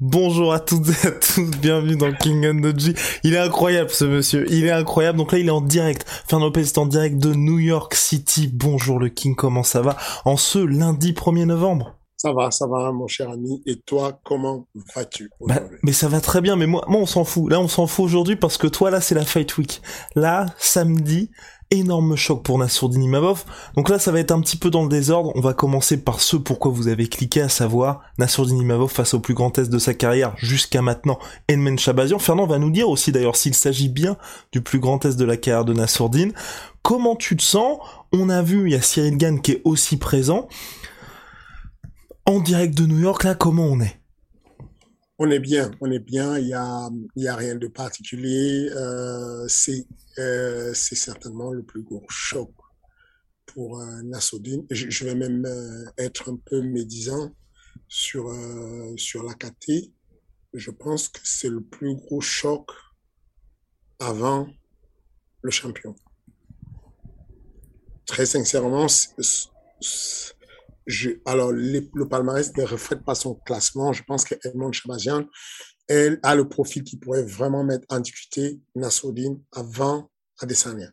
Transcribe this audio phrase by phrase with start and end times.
[0.00, 2.94] Bonjour à toutes et à tous, bienvenue dans King and G.
[3.22, 5.18] Il est incroyable ce monsieur, il est incroyable.
[5.18, 8.48] Donc là il est en direct, Fernand Lopez est en direct de New York City.
[8.50, 11.98] Bonjour le King, comment ça va En ce lundi 1er novembre?
[12.16, 13.62] Ça va, ça va, mon cher ami.
[13.66, 16.56] Et toi, comment vas-tu bah, Mais ça va très bien.
[16.56, 17.50] Mais moi, moi, on s'en fout.
[17.50, 19.80] Là, on s'en fout aujourd'hui parce que toi, là, c'est la Fight Week.
[20.14, 21.30] Là, samedi,
[21.70, 23.44] énorme choc pour Nassourdine Imavov.
[23.76, 25.32] Donc là, ça va être un petit peu dans le désordre.
[25.34, 29.20] On va commencer par ce pourquoi vous avez cliqué, à savoir Nassourdine Imavov face au
[29.20, 31.18] plus grand test de sa carrière jusqu'à maintenant,
[31.48, 32.18] Edmond Chabazian.
[32.18, 34.16] Fernand va nous dire aussi d'ailleurs s'il s'agit bien
[34.52, 36.32] du plus grand test de la carrière de Nassourdine.
[36.82, 37.78] Comment tu te sens?
[38.12, 40.48] On a vu, il y a Cyril Gann qui est aussi présent.
[42.26, 44.00] En direct de New York, là, comment on est?
[45.18, 46.38] On est bien, on est bien.
[46.38, 48.70] Il y a, il y a rien de particulier.
[48.74, 49.86] Euh, c'est,
[50.20, 52.50] euh, c'est certainement le plus gros choc
[53.54, 54.66] pour euh, Nassoudine.
[54.70, 57.32] Je, vais même euh, être un peu médisant
[57.88, 59.92] sur euh, sur la KT.
[60.54, 62.70] Je pense que c'est le plus gros choc
[63.98, 64.48] avant
[65.42, 65.94] le champion.
[68.06, 68.86] Très sincèrement,
[70.86, 73.92] je, alors, le palmarès ne reflète pas son classement.
[73.92, 75.28] Je pense qu'Edmond Chabazian,
[75.86, 80.09] elle a le profil qui pourrait vraiment mettre en difficulté Nassoudine avant
[80.40, 80.90] Adesanya.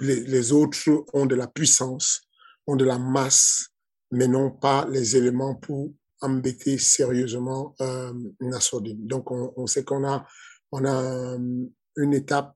[0.00, 2.22] Les, les autres ont de la puissance,
[2.66, 3.68] ont de la masse,
[4.10, 8.12] mais n'ont pas les éléments pour embêter sérieusement euh.
[8.40, 10.26] Donc, on, sait qu'on a,
[10.72, 12.54] on a euh, une étape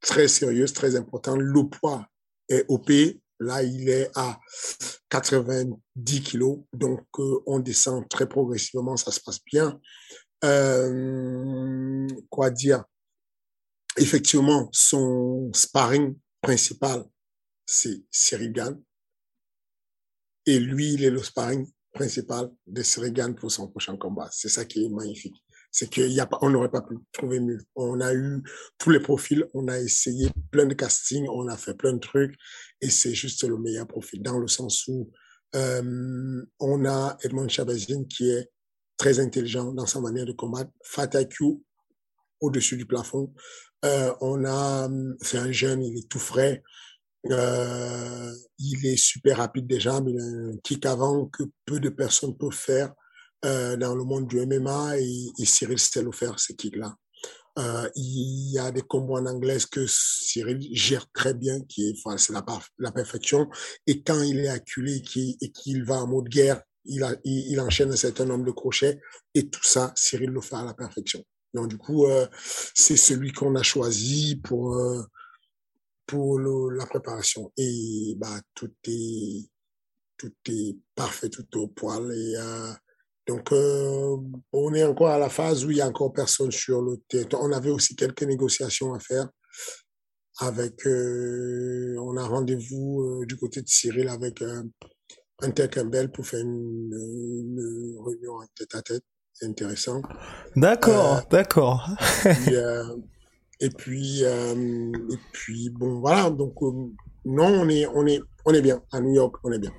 [0.00, 1.38] très sérieuse, très importante.
[1.40, 2.06] Le poids
[2.48, 2.90] est OP,
[3.38, 4.38] Là, il est à
[5.10, 9.78] 90 kilos, donc euh, on descend très progressivement, ça se passe bien.
[10.44, 12.84] Euh, quoi dire
[13.98, 17.04] Effectivement, son sparring principal,
[17.64, 18.80] c'est Sirigan.
[20.44, 24.28] Et lui, il est le sparring principal de Sirigan pour son prochain combat.
[24.30, 25.36] C'est ça qui est magnifique
[25.76, 27.58] c'est qu'il y a pas, on n'aurait pas pu trouver mieux.
[27.74, 28.42] On a eu
[28.78, 32.34] tous les profils, on a essayé plein de castings, on a fait plein de trucs,
[32.80, 35.10] et c'est juste le meilleur profil dans le sens où
[35.54, 38.50] euh, on a Edmond Chabazin qui est
[38.96, 41.62] très intelligent dans sa manière de combattre, Fataku
[42.40, 43.34] au-dessus du plafond.
[43.84, 44.88] Euh, on a,
[45.20, 46.62] c'est un jeune, il est tout frais.
[47.30, 51.88] Euh, il est super rapide des jambes, il a un kick avant que peu de
[51.88, 52.92] personnes peuvent faire.
[53.44, 56.96] Euh, dans le monde du MMA et, et Cyril sait le faire, ce kick-là.
[57.58, 61.94] Euh, il y a des combos en anglais que Cyril gère très bien, qui est,
[61.98, 62.44] enfin, c'est la,
[62.78, 63.48] la perfection.
[63.86, 65.02] Et quand il est acculé
[65.40, 69.00] et qu'il va en mode guerre, il, a, il, enchaîne un certain nombre de crochets
[69.34, 71.22] et tout ça, Cyril le fait à la perfection.
[71.56, 72.26] Donc du coup, euh,
[72.74, 75.02] c'est celui qu'on a choisi pour euh,
[76.06, 77.50] pour le, la préparation.
[77.56, 79.48] Et bah tout est
[80.18, 82.72] tout est parfait, tout est au poil et euh,
[83.26, 86.98] donc, on est encore à la phase où il y a encore personne sur le
[87.08, 87.42] territoire.
[87.42, 89.28] On avait aussi quelques négociations à faire
[90.38, 94.44] avec, on a rendez-vous du côté de Cyril avec
[95.40, 99.02] Hunter Campbell pour faire une, une réunion tête à tête.
[99.38, 100.00] C'est intéressant.
[100.54, 101.90] D'accord, d'accord.
[103.60, 106.30] et puis, et puis, bon, voilà.
[106.30, 106.54] Donc,
[107.26, 108.80] non, on est, on est, on est bien.
[108.92, 109.72] À New York, on est bien.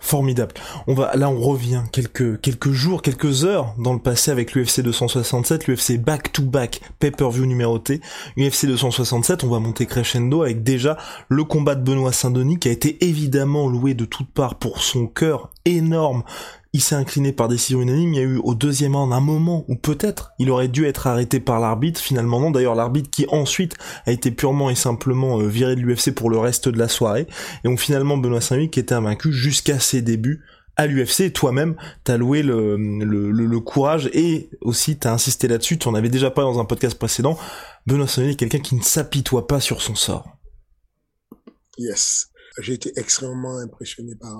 [0.00, 0.54] Formidable.
[0.86, 4.80] On va là on revient quelques quelques jours, quelques heures dans le passé avec l'UFC
[4.80, 8.00] 267, l'UFC back to back pay-per-view numéroté.
[8.38, 10.96] UFC 267, on va monter crescendo avec déjà
[11.28, 15.08] le combat de Benoît Saint-Denis qui a été évidemment loué de toutes parts pour son
[15.08, 16.22] cœur énorme
[16.72, 18.14] il s'est incliné par décision unanime.
[18.14, 21.06] Il y a eu au deuxième round un moment où peut-être il aurait dû être
[21.06, 22.00] arrêté par l'arbitre.
[22.00, 22.50] Finalement non.
[22.50, 23.76] D'ailleurs l'arbitre qui ensuite
[24.06, 27.26] a été purement et simplement euh, viré de l'UFC pour le reste de la soirée.
[27.64, 30.42] Et donc finalement Benoît Saint-Denis qui était invaincu jusqu'à ses débuts
[30.76, 31.32] à l'UFC.
[31.32, 35.78] Toi-même, t'as loué le, courage et aussi t'as insisté là-dessus.
[35.78, 37.38] Tu en avais déjà parlé dans un podcast précédent.
[37.86, 40.36] Benoît Saint-Denis est quelqu'un qui ne s'apitoie pas sur son sort.
[41.78, 42.28] Yes.
[42.60, 44.34] j'ai été extrêmement impressionné par,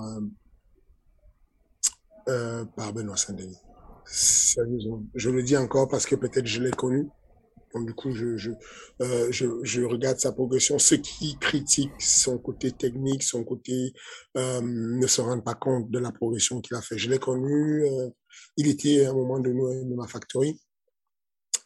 [2.28, 3.58] euh, par Benoît Saint-Denis.
[4.04, 5.02] Sérieusement.
[5.14, 7.08] Je le dis encore parce que peut-être je l'ai connu.
[7.74, 8.52] Donc, du coup, je, je,
[9.02, 10.78] euh, je, je, regarde sa progression.
[10.78, 13.92] Ceux qui critiquent son côté technique, son côté,
[14.36, 16.96] euh, ne se rendent pas compte de la progression qu'il a fait.
[16.96, 17.84] Je l'ai connu.
[17.84, 18.08] Euh,
[18.56, 20.58] il était à un moment donné de ma factory.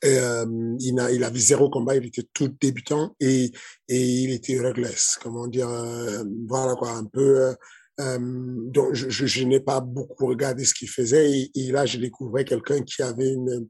[0.02, 0.46] Et, euh,
[0.80, 3.52] il, a, il avait zéro combat, il était tout débutant et,
[3.86, 7.54] et il était reckless, comment dire, euh, voilà quoi, un peu.
[8.00, 11.98] Euh, donc je, je, je n'ai pas beaucoup regardé ce qu'il faisait et, là je
[11.98, 13.68] découvrais quelqu'un qui avait une,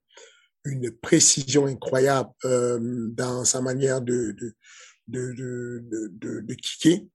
[0.65, 2.79] une précision incroyable euh,
[3.11, 4.55] dans sa manière de, de,
[5.09, 7.07] de, de, de, de kicker.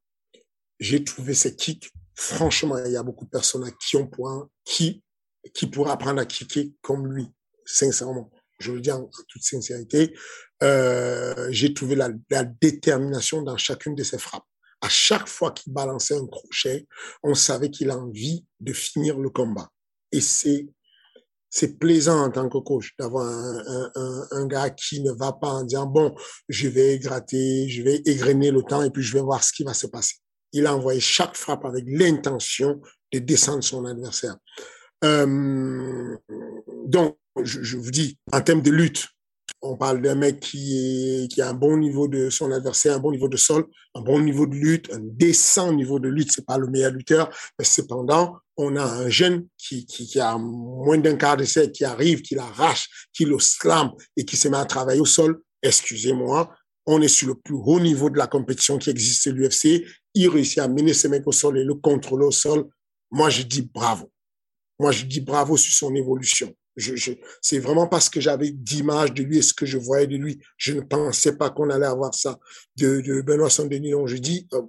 [0.79, 5.03] J'ai trouvé ses kicks, franchement, il y a beaucoup de personnes qui ont point, qui,
[5.53, 7.27] qui pourraient apprendre à kicker comme lui,
[7.65, 8.29] sincèrement
[8.59, 10.15] je le dis en, toute sincérité,
[10.63, 14.45] euh, j'ai trouvé la, la, détermination dans chacune de ses frappes.
[14.81, 16.87] À chaque fois qu'il balançait un crochet,
[17.23, 19.69] on savait qu'il a envie de finir le combat.
[20.11, 20.67] Et c'est
[21.49, 25.47] c'est plaisant en tant que coach d'avoir un, un, un, gars qui ne va pas
[25.47, 26.13] en disant bon,
[26.49, 29.63] je vais gratter, je vais égrener le temps et puis je vais voir ce qui
[29.63, 30.15] va se passer.
[30.51, 32.81] Il a envoyé chaque frappe avec l'intention
[33.13, 34.35] de descendre son adversaire.
[35.05, 36.17] Euh,
[36.85, 39.07] donc, je, je, vous dis, en termes de lutte,
[39.61, 43.27] on parle d'un mec qui, a un bon niveau de son adversaire, un bon niveau
[43.27, 43.65] de sol,
[43.95, 46.31] un bon niveau de lutte, un décent niveau de lutte.
[46.31, 51.15] C'est pas le meilleur lutteur, mais cependant, on a un jeune qui, a moins d'un
[51.15, 54.65] quart de siècle, qui arrive, qui l'arrache, qui le slam et qui se met à
[54.65, 55.41] travailler au sol.
[55.61, 56.53] Excusez-moi,
[56.85, 59.83] on est sur le plus haut niveau de la compétition qui existe à l'UFC.
[60.13, 62.65] Il réussit à mener ce mec au sol et le contrôler au sol.
[63.11, 64.11] Moi, je dis bravo.
[64.79, 66.53] Moi, je dis bravo sur son évolution.
[66.77, 70.07] Je, je, c'est vraiment parce que j'avais d'image de lui et ce que je voyais
[70.07, 70.41] de lui.
[70.57, 72.37] Je ne pensais pas qu'on allait avoir ça
[72.77, 73.91] de, de Benoît Saint-Denis.
[73.91, 74.61] Donc, je dis, euh,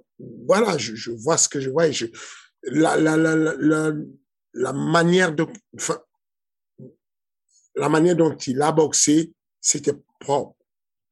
[0.47, 2.05] voilà, je, je, vois ce que je vois et je,
[2.63, 3.91] la, la, la, la,
[4.53, 5.45] la manière de,
[5.75, 5.99] enfin,
[7.75, 10.55] la manière dont il a boxé, c'était propre.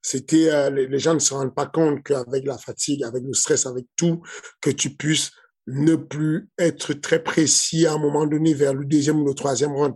[0.01, 3.33] C'était, euh, les, les, gens ne se rendent pas compte qu'avec la fatigue, avec le
[3.33, 4.21] stress, avec tout,
[4.61, 5.31] que tu puisses
[5.67, 9.71] ne plus être très précis à un moment donné vers le deuxième ou le troisième
[9.71, 9.95] round.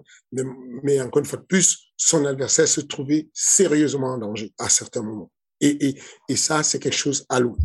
[0.83, 5.03] Mais, encore une fois de plus, son adversaire se trouvait sérieusement en danger à certains
[5.03, 5.31] moments.
[5.61, 7.59] Et, et, et ça, c'est quelque chose à louer.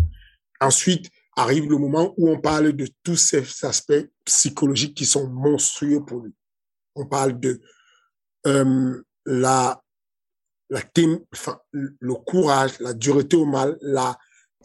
[0.60, 6.04] Ensuite, arrive le moment où on parle de tous ces aspects psychologiques qui sont monstrueux
[6.04, 6.32] pour lui.
[6.94, 7.60] On parle de
[8.46, 9.80] euh, la,
[10.70, 10.80] la
[11.32, 14.16] enfin, le courage, la dureté au mal, la,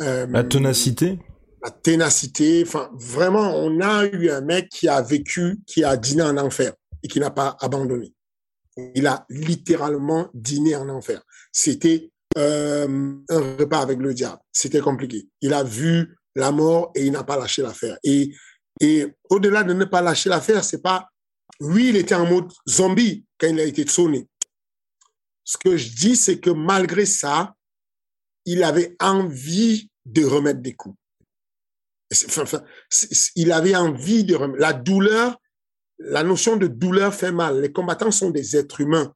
[0.02, 1.20] euh, la ténacité
[1.64, 2.64] la ténacité.
[2.66, 6.74] Enfin, vraiment, on a eu un mec qui a vécu, qui a dîné en enfer
[7.04, 8.14] et qui n'a pas abandonné.
[8.96, 11.22] Il a littéralement dîné en enfer.
[11.52, 14.42] C'était euh, un repas avec le diable.
[14.52, 15.28] C'était compliqué.
[15.42, 17.98] Il a vu la mort et il n'a pas lâché l'affaire.
[18.04, 18.34] Et,
[18.80, 21.10] et au-delà de ne pas lâcher l'affaire, c'est pas,
[21.60, 24.28] oui, il était en mode zombie quand il a été sonné.
[25.44, 27.56] Ce que je dis, c'est que malgré ça,
[28.46, 30.99] il avait envie de remettre des coups.
[33.36, 35.38] Il avait envie de la douleur,
[36.00, 37.62] la notion de douleur fait mal.
[37.62, 39.14] Les combattants sont des êtres humains.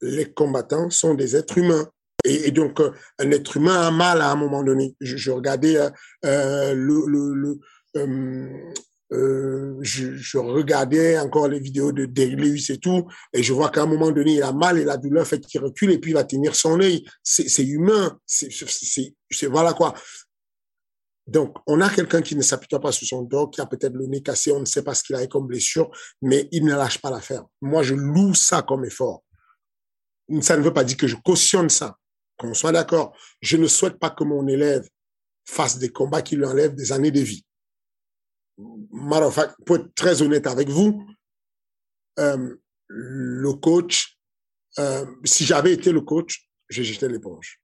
[0.00, 1.88] Les combattants sont des êtres humains.
[2.24, 4.94] Et, donc, euh, un être humain a mal à un moment donné.
[5.00, 5.90] Je, regardais euh,
[6.24, 7.60] euh le, le, le
[7.96, 8.72] euh,
[9.12, 13.86] euh, je, regardais encore les vidéos de Lewis et tout, et je vois qu'à un
[13.86, 16.24] moment donné, il a mal et la douleur fait qu'il recule et puis il va
[16.24, 17.04] tenir son œil.
[17.22, 18.18] C'est humain.
[18.26, 19.94] C'est voilà quoi.
[21.26, 24.06] Donc, on a quelqu'un qui ne s'appuie pas sur son dos, qui a peut-être le
[24.06, 26.98] nez cassé, on ne sait pas ce qu'il a comme blessure, mais il ne lâche
[26.98, 27.44] pas l'affaire.
[27.60, 29.22] Moi, je loue ça comme effort.
[30.40, 31.96] Ça ne veut pas dire que je cautionne ça,
[32.38, 33.16] qu'on soit d'accord.
[33.40, 34.88] Je ne souhaite pas que mon élève
[35.44, 37.44] fasse des combats qui lui enlèvent des années de vie.
[38.56, 41.06] Pour être très honnête avec vous,
[42.18, 42.56] euh,
[42.88, 44.18] le coach,
[44.78, 47.61] euh, si j'avais été le coach, j'ai jeté l'éponge.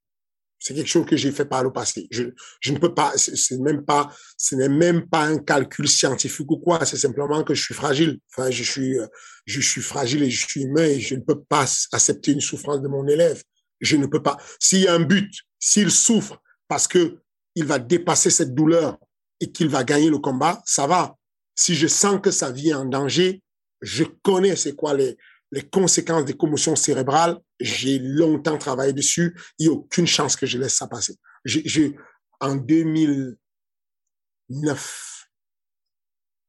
[0.59, 2.07] C'est quelque chose que j'ai fait par le passé.
[2.11, 2.23] Je,
[2.59, 6.57] je ne peux pas, c'est même pas, ce n'est même pas un calcul scientifique ou
[6.57, 6.85] quoi.
[6.85, 8.19] C'est simplement que je suis fragile.
[8.31, 8.97] Enfin, je suis,
[9.45, 12.81] je suis fragile et je suis humain et je ne peux pas accepter une souffrance
[12.81, 13.41] de mon élève.
[13.79, 14.37] Je ne peux pas.
[14.59, 17.19] S'il y a un but, s'il souffre parce que
[17.55, 18.97] il va dépasser cette douleur
[19.39, 21.15] et qu'il va gagner le combat, ça va.
[21.55, 23.41] Si je sens que sa vie est en danger,
[23.81, 25.17] je connais c'est quoi les,
[25.51, 29.37] les conséquences des commotions cérébrales, j'ai longtemps travaillé dessus.
[29.57, 31.15] Il n'y a aucune chance que je laisse ça passer.
[31.43, 31.97] J'ai,
[32.39, 35.29] en 2009,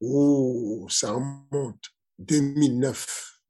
[0.00, 1.82] oh, ça remonte.
[2.18, 3.40] 2009.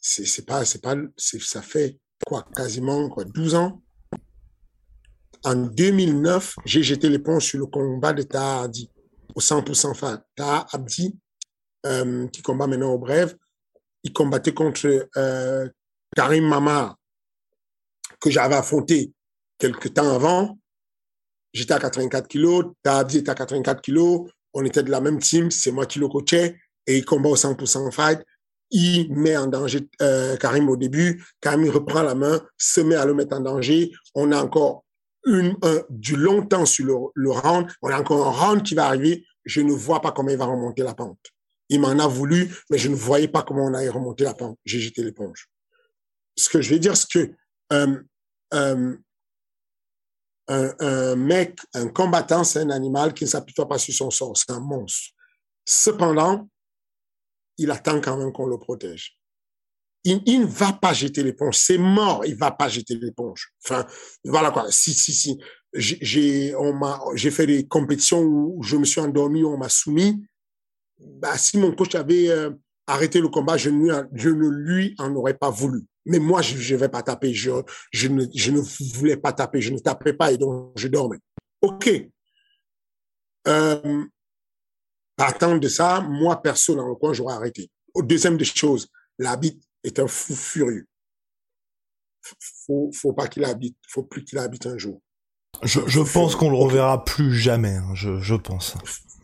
[0.00, 3.82] C'est, pas, c'est pas, ça fait quoi, quasiment, quoi, 12 ans?
[5.44, 8.90] En 2009, j'ai jeté l'éponge sur le combat de Tahadi.
[9.34, 10.20] au 100% fight.
[10.34, 11.16] T'as Abdi,
[12.32, 13.36] qui combat maintenant au bref.
[14.06, 15.68] Il combattait contre euh,
[16.14, 16.96] Karim Mamar,
[18.20, 19.10] que j'avais affronté
[19.58, 20.56] quelques temps avant.
[21.52, 24.30] J'étais à 84 kilos, Abdi était à 84 kilos.
[24.54, 27.34] On était de la même team, c'est moi qui le coachais et il combat au
[27.34, 28.24] 100% fight.
[28.70, 31.24] Il met en danger euh, Karim au début.
[31.40, 33.90] Karim reprend la main, se met à le mettre en danger.
[34.14, 34.84] On a encore
[35.90, 37.66] du long temps sur le round.
[37.82, 39.24] On a encore un round qui va arriver.
[39.44, 41.18] Je ne vois pas comment il va remonter la pente.
[41.68, 44.58] Il m'en a voulu, mais je ne voyais pas comment on allait remonter la pente.
[44.64, 45.48] J'ai jeté l'éponge.
[46.36, 47.34] Ce que je vais dire, c'est que
[47.72, 48.02] euh,
[48.54, 48.96] euh,
[50.48, 54.36] un, un, mec, un combattant, c'est un animal qui ne s'appuie pas sur son sort.
[54.36, 55.12] C'est un monstre.
[55.64, 56.48] Cependant,
[57.58, 59.18] il attend quand même qu'on le protège.
[60.04, 61.56] Il, ne va pas jeter l'éponge.
[61.56, 62.24] C'est mort.
[62.24, 63.52] Il va pas jeter l'éponge.
[63.64, 63.84] Enfin,
[64.24, 64.70] voilà quoi.
[64.70, 65.40] Si, si, si.
[65.72, 66.54] J'ai,
[67.14, 70.24] j'ai fait des compétitions où je me suis endormi, on m'a soumis.
[70.98, 72.50] Bah, si mon coach avait euh,
[72.86, 75.84] arrêté le combat, je ne, je ne lui en aurais pas voulu.
[76.04, 77.34] Mais moi, je ne vais pas taper.
[77.34, 77.50] Je,
[77.92, 78.60] je, ne, je ne
[78.94, 79.60] voulais pas taper.
[79.60, 81.18] Je ne tapais pas et donc je dormais.
[81.62, 81.90] OK.
[83.48, 84.04] Euh,
[85.16, 87.70] Partant de ça, moi, perso, dans le coin, j'aurais arrêté.
[87.94, 88.88] Au deuxième des choses,
[89.18, 90.86] l'habite est un fou furieux.
[92.66, 95.00] Faut, faut pas qu'il habite, faut plus qu'il habite un jour.
[95.62, 98.74] Je, je pense qu'on le reverra plus jamais, hein, je, je pense.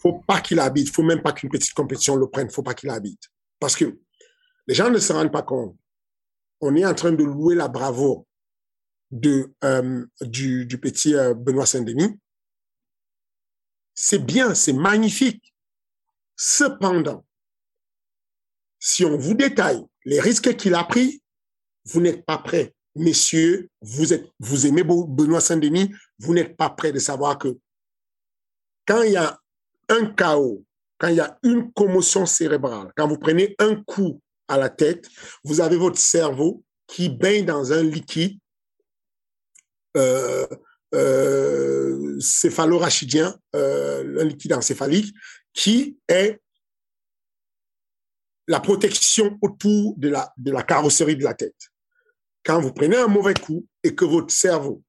[0.03, 2.91] Faut pas qu'il habite, faut même pas qu'une petite compétition le prenne, faut pas qu'il
[2.91, 3.23] habite.
[3.61, 4.01] Parce que
[4.67, 5.77] les gens ne se rendent pas compte.
[6.61, 8.27] On est en train de louer la bravoure
[9.13, 12.19] de, euh, du, petit euh, Benoît Saint-Denis.
[13.95, 15.55] C'est bien, c'est magnifique.
[16.35, 17.25] Cependant,
[18.81, 21.23] si on vous détaille les risques qu'il a pris,
[21.85, 22.75] vous n'êtes pas prêt.
[22.97, 27.57] Messieurs, vous êtes, vous aimez Benoît Saint-Denis, vous n'êtes pas prêt de savoir que
[28.87, 29.39] quand il y a
[29.93, 30.65] un chaos,
[30.99, 35.09] quand il y a une commotion cérébrale, quand vous prenez un coup à la tête,
[35.45, 38.39] vous avez votre cerveau qui baigne dans un liquide
[39.97, 40.47] euh,
[40.95, 45.15] euh, céphalorachidien, euh, un liquide encéphalique,
[45.53, 46.41] qui est
[48.49, 50.11] la protection autour de
[50.51, 51.71] la carrosserie de la tête.
[52.45, 54.83] Quand vous prenez un mauvais coup et que votre cerveau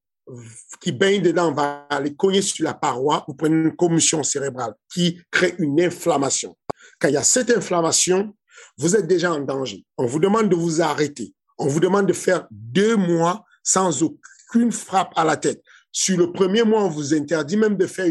[0.80, 5.20] qui baigne dedans va aller cogner sur la paroi, vous prenez une commotion cérébrale qui
[5.32, 6.56] crée une inflammation.
[7.00, 8.34] Quand il y a cette inflammation,
[8.78, 9.86] vous êtes déjà en danger.
[9.98, 11.34] On vous demande de vous arrêter.
[11.58, 15.62] On vous demande de faire deux mois sans aucune frappe à la tête.
[15.92, 18.08] Sur le premier mois, on vous interdit même de faire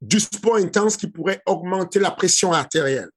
[0.00, 3.10] du sport intense qui pourrait augmenter la pression artérielle.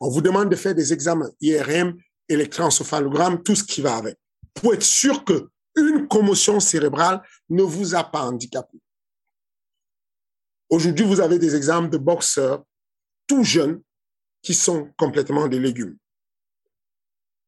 [0.00, 1.94] On vous demande de faire des examens IRM,
[2.28, 4.16] électroencéphalogramme, tout ce qui va avec,
[4.54, 8.78] pour être sûr que une commotion cérébrale ne vous a pas handicapé.
[10.70, 12.64] Aujourd'hui, vous avez des exemples de boxeurs
[13.26, 13.82] tout jeunes
[14.42, 15.96] qui sont complètement des légumes.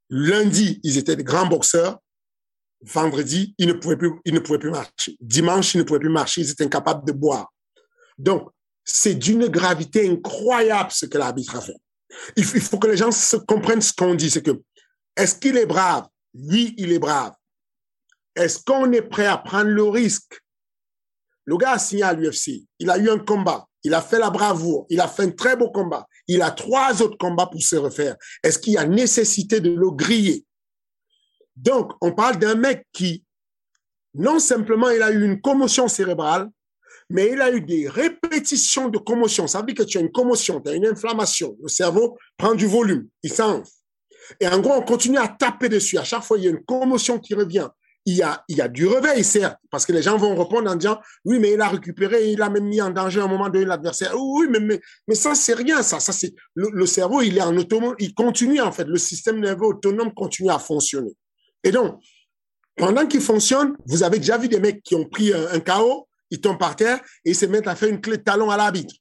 [0.09, 1.99] Lundi, ils étaient des grands boxeurs.
[2.83, 5.17] Vendredi, ils ne pouvaient plus, ils ne pouvaient plus marcher.
[5.21, 6.43] Dimanche, ils ne pouvaient plus marcher.
[6.43, 7.53] Ils étaient incapables de boire.
[8.19, 8.51] Donc,
[8.85, 11.77] c'est d'une gravité incroyable ce que l'arbitre a fait.
[12.37, 14.31] Il faut que les gens se comprennent ce qu'on dit.
[14.31, 14.63] C'est que,
[15.17, 16.07] est-ce qu'il est brave?
[16.35, 17.33] Oui, il est brave.
[18.37, 20.41] Est-ce qu'on est prêt à prendre le risque?
[21.47, 22.67] Le gars a signé à l'UFC.
[22.79, 23.67] Il a eu un combat.
[23.83, 24.87] Il a fait la bravoure.
[24.91, 26.07] Il a fait un très beau combat.
[26.29, 28.17] Il a trois autres combats pour se refaire.
[28.43, 30.45] Est-ce qu'il y a nécessité de le griller?
[31.55, 33.25] Donc, on parle d'un mec qui,
[34.15, 36.51] non simplement il a eu une commotion cérébrale,
[37.09, 39.47] mais il a eu des répétitions de commotion.
[39.47, 41.57] Ça veut dire que tu as une commotion, tu as une inflammation.
[41.63, 43.71] Le cerveau prend du volume, il s'enfle.
[44.41, 45.97] Et en gros, on continue à taper dessus.
[45.99, 47.69] À chaque fois, il y a une commotion qui revient.
[48.09, 50.71] Il y a, il y a du réveil, certes, parce que les gens vont répondre
[50.71, 53.29] en disant, oui, mais il a récupéré, il a même mis en danger à un
[53.29, 54.15] moment donné l'adversaire.
[54.17, 55.99] Oui, mais, mais, mais ça, c'est rien, ça.
[55.99, 58.85] ça c'est le, le, cerveau, il est en autonome, il continue, en fait.
[58.85, 61.17] Le système nerveux autonome continue à fonctionner.
[61.65, 62.01] Et donc,
[62.77, 66.07] pendant qu'il fonctionne, vous avez déjà vu des mecs qui ont pris un, un KO,
[66.31, 68.57] ils tombent par terre et ils se mettent à faire une clé de talon à
[68.57, 68.95] l'arbitre.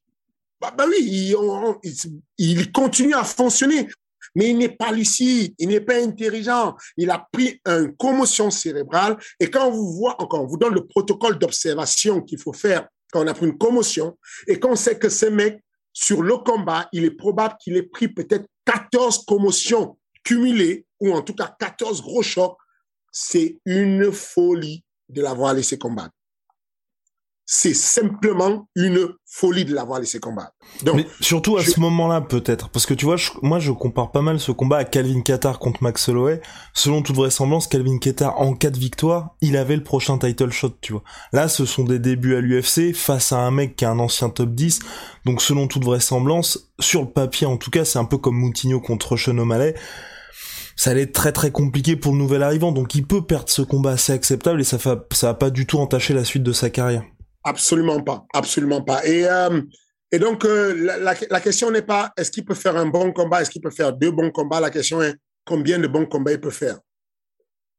[0.62, 1.94] Bah, bah oui, il, on, il,
[2.38, 3.88] il, continue à fonctionner,
[4.36, 6.76] mais il n'est pas lucide, il n'est pas intelligent.
[6.98, 10.74] Il a pris une commotion cérébrale et quand on vous voit, encore, on vous donne
[10.74, 15.00] le protocole d'observation qu'il faut faire quand on a pris une commotion et qu'on sait
[15.00, 15.62] que ce mec,
[15.94, 21.22] sur le combat, il est probable qu'il ait pris peut-être 14 commotions cumulées ou en
[21.22, 22.58] tout cas 14 gros chocs.
[23.12, 26.15] C'est une folie de l'avoir laissé combattre.
[27.46, 30.54] C'est simplement une folie de l'avoir laissé combattre.
[30.84, 32.70] Donc, Mais surtout à ce moment-là, peut-être.
[32.70, 35.84] Parce que tu vois, moi, je compare pas mal ce combat à Calvin Qatar contre
[35.84, 36.42] Max Holloway.
[36.74, 40.74] Selon toute vraisemblance, Calvin Qatar, en cas de victoire, il avait le prochain title shot,
[40.82, 41.04] tu vois.
[41.34, 44.30] Là, ce sont des débuts à l'UFC face à un mec qui a un ancien
[44.30, 44.80] top 10.
[45.26, 48.80] Donc, selon toute vraisemblance, sur le papier, en tout cas, c'est un peu comme Moutinho
[48.80, 49.76] contre Sean O'Malley
[50.78, 53.62] ça allait être très très compliqué pour le nouvel arrivant, donc il peut perdre ce
[53.62, 56.52] combat assez acceptable et ça va, ça va pas du tout entacher la suite de
[56.52, 57.04] sa carrière.
[57.46, 59.06] Absolument pas, absolument pas.
[59.06, 59.62] Et, euh,
[60.12, 63.44] et donc, euh, la, la, question n'est pas est-ce qu'il peut faire un bon combat,
[63.44, 64.60] est-ce qu'il peut faire deux bons combats?
[64.60, 65.14] La question est
[65.46, 66.80] combien de bons combats il peut faire?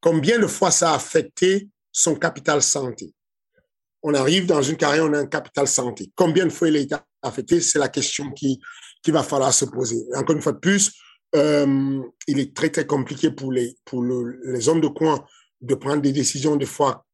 [0.00, 3.12] Combien de fois ça a affecté son capital santé?
[4.04, 6.12] On arrive dans une carrière, on a un capital santé.
[6.14, 7.60] Combien de fois il a été affecté?
[7.60, 8.60] C'est la question qui,
[9.02, 10.06] qui va falloir se poser.
[10.14, 10.92] Encore une fois de plus,
[11.34, 15.24] euh, il est très, très compliqué pour les, pour le, les hommes de coin
[15.60, 17.05] de prendre des décisions des fois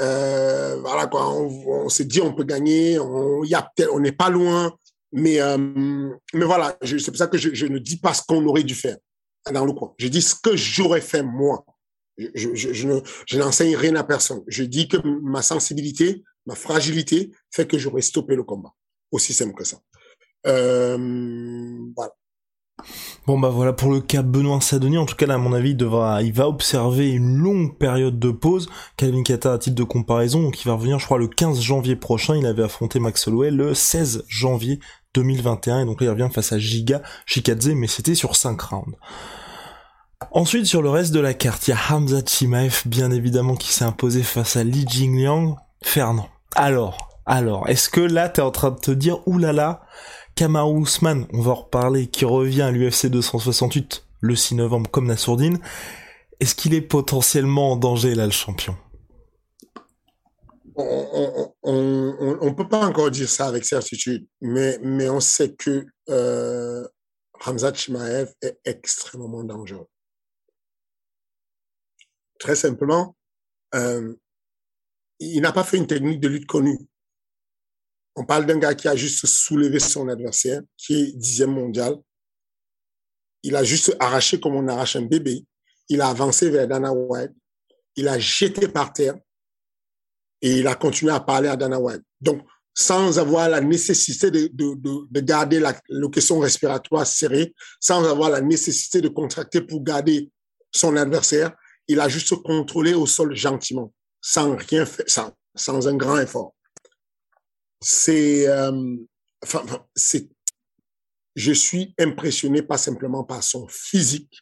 [0.00, 1.48] euh, voilà quoi, on,
[1.84, 4.74] on se dit on peut gagner, on y a on n'est pas loin,
[5.12, 8.44] mais euh, mais voilà, c'est pour ça que je, je, ne dis pas ce qu'on
[8.46, 8.96] aurait dû faire
[9.52, 9.94] dans le coin.
[9.98, 11.64] Je dis ce que j'aurais fait moi.
[12.16, 14.42] Je, je, je ne je n'enseigne rien à personne.
[14.46, 18.72] Je dis que ma sensibilité, ma fragilité fait que j'aurais stoppé le combat.
[19.10, 19.78] Aussi simple que ça.
[20.46, 20.96] Euh,
[21.96, 22.12] voilà.
[23.26, 25.70] Bon bah voilà pour le cas Benoît Sadoni, en tout cas là à mon avis
[25.70, 28.68] il devra, va observer une longue période de pause.
[28.96, 31.96] Calvin Kata à titre de comparaison, donc il va revenir je crois le 15 janvier
[31.96, 34.80] prochain, il avait affronté Max Holloway le 16 janvier
[35.14, 38.96] 2021 et donc là il revient face à Giga Shikadze mais c'était sur 5 rounds.
[40.32, 43.72] Ensuite sur le reste de la carte, il y a Hamza Chimaev bien évidemment qui
[43.72, 45.56] s'est imposé face à Li Jingliang.
[45.82, 46.28] Fernand.
[46.56, 49.82] Alors, alors, est-ce que là t'es en train de te dire oulala
[50.34, 55.06] Kamaru Usman, on va en reparler, qui revient à l'UFC 268 le 6 novembre comme
[55.06, 55.58] Nassourdine,
[56.40, 58.76] est-ce qu'il est potentiellement en danger là le champion?
[60.76, 64.78] On, on, peut pas encore dire ça avec certitude, mais,
[65.10, 66.88] on sait que euh,
[67.44, 69.88] Hamzat Chimaev est extrêmement dangereux.
[72.38, 73.14] Très simplement,
[73.74, 74.14] euh,
[75.18, 76.78] il n'a pas fait une technique de lutte connue.
[78.20, 81.96] On parle d'un gars qui a juste soulevé son adversaire, qui est dixième mondial.
[83.42, 85.42] Il a juste arraché comme on arrache un bébé.
[85.88, 87.32] Il a avancé vers Dana White.
[87.96, 89.14] Il a jeté par terre
[90.42, 92.02] et il a continué à parler à Dana White.
[92.20, 92.42] Donc,
[92.74, 98.28] sans avoir la nécessité de, de, de, de garder la location respiratoire serrée, sans avoir
[98.28, 100.30] la nécessité de contracter pour garder
[100.70, 101.56] son adversaire,
[101.88, 106.54] il a juste contrôlé au sol gentiment, sans rien faire, sans un grand effort
[107.80, 108.96] c'est, euh,
[109.94, 110.28] c'est,
[111.34, 114.40] je suis impressionné pas simplement par son physique,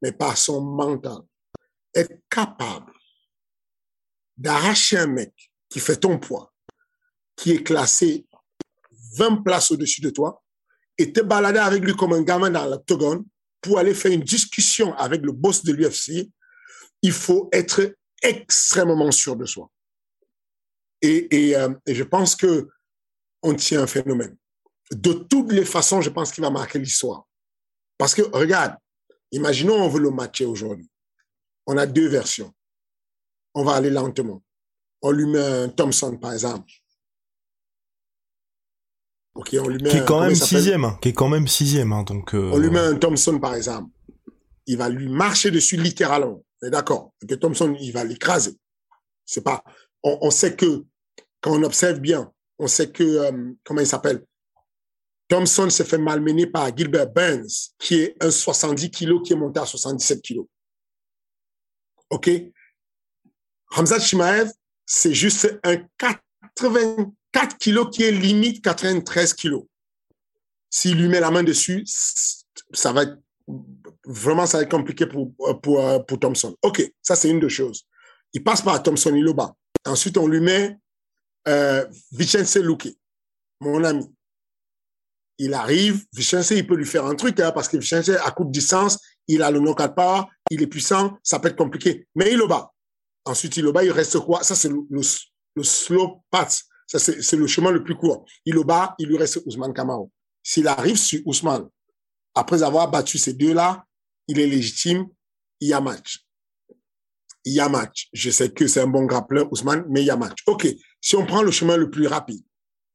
[0.00, 1.18] mais par son mental.
[1.94, 2.92] Être capable
[4.36, 6.52] d'arracher un mec qui fait ton poids,
[7.36, 8.26] qui est classé
[9.16, 10.42] 20 places au-dessus de toi,
[10.98, 13.24] et te balader avec lui comme un gamin dans l'octogone
[13.60, 16.30] pour aller faire une discussion avec le boss de l'UFC,
[17.02, 19.70] il faut être extrêmement sûr de soi.
[21.02, 22.68] Et, et, euh, et je pense que
[23.42, 24.36] on tient un phénomène.
[24.92, 27.26] De toutes les façons, je pense qu'il va marquer l'histoire.
[27.98, 28.76] Parce que, regarde,
[29.32, 30.88] imaginons on veut le matcher aujourd'hui.
[31.66, 32.52] On a deux versions.
[33.54, 34.42] On va aller lentement.
[35.02, 36.70] On lui met un Thompson, par exemple.
[39.34, 41.92] Ok, on lui met qui est quand même sixième, hein, qui est quand même sixième,
[41.92, 42.34] hein, donc.
[42.34, 42.50] Euh...
[42.52, 43.90] On lui met un Thompson, par exemple.
[44.66, 46.44] Il va lui marcher dessus littéralement.
[46.62, 47.12] D'accord.
[47.22, 48.56] Et que Thompson, il va l'écraser.
[49.24, 49.64] C'est pas.
[50.04, 50.84] On, on, sait que
[51.42, 54.24] quand on observe bien, on sait que, euh, comment il s'appelle?
[55.28, 59.60] Thompson s'est fait malmener par Gilbert Burns, qui est un 70 kilos qui est monté
[59.60, 60.46] à 77 kilos.
[62.10, 62.30] OK?
[63.74, 64.50] Hamza Shimaev,
[64.86, 69.64] c'est juste un 84 kilos qui est limite 93 kilos.
[70.70, 71.84] S'il lui met la main dessus,
[72.72, 73.18] ça va être
[74.04, 76.54] vraiment ça va être compliqué pour, pour, pour Thompson.
[76.62, 77.86] OK, ça c'est une des choses.
[78.34, 79.54] Il passe par Thompson, il le bat.
[79.84, 80.78] Ensuite, on lui met
[81.48, 82.88] euh, Vicence Luque,
[83.60, 84.06] mon ami.
[85.38, 88.44] Il arrive, Vicence, il peut lui faire un truc, hein, parce que Vicence, à coup
[88.44, 92.06] de distance, il a le knockout power, il est puissant, ça peut être compliqué.
[92.14, 92.70] Mais il le bat.
[93.24, 94.42] Ensuite, il le bat, il reste quoi?
[94.42, 96.62] Ça, c'est le, slow path.
[96.86, 98.26] Ça, c'est le chemin le plus court.
[98.44, 100.10] Il le bat, il lui reste Ousmane Kamaro.
[100.42, 101.68] S'il arrive sur Ousmane,
[102.34, 103.84] après avoir battu ces deux-là,
[104.28, 105.06] il est légitime,
[105.60, 106.26] il y a match.
[107.44, 108.08] Il y a match.
[108.12, 110.38] Je sais que c'est un bon grappleur, Ousmane, mais il y a match.
[110.46, 110.66] OK.
[111.02, 112.42] Si on prend le chemin le plus rapide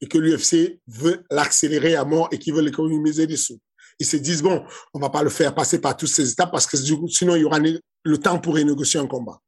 [0.02, 3.60] et que l'UFC veut l'accélérer à mort et qu'ils veulent économiser des sous,
[4.00, 6.66] ils se disent, bon, on va pas le faire passer par toutes ces étapes parce
[6.66, 9.42] que sinon il y aura le temps pour renégocier un combat.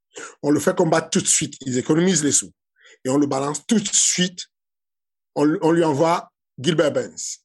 [0.44, 1.56] On le fait combattre tout de suite.
[1.66, 2.52] Ils économisent les sous.
[3.06, 4.48] et on le balance tout de suite.
[5.36, 7.40] On, on lui envoie Gilbert Benz.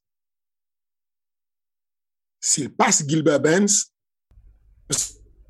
[2.41, 3.93] S'il passe Gilbert Benz,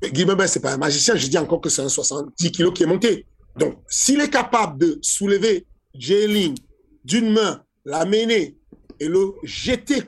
[0.01, 2.83] Gilbert Benz, c'est pas un magicien, je dis encore que c'est un 70 kilos qui
[2.83, 3.25] est monté.
[3.55, 6.57] Donc, s'il est capable de soulever J-Ling
[7.03, 8.57] d'une main, l'amener
[8.99, 10.03] et le jeter,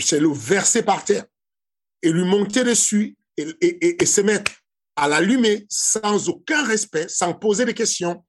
[0.00, 1.24] c'est le verser par terre
[2.02, 4.52] et lui monter dessus et, et, et, se mettre
[4.94, 8.22] à l'allumer sans aucun respect, sans poser de questions.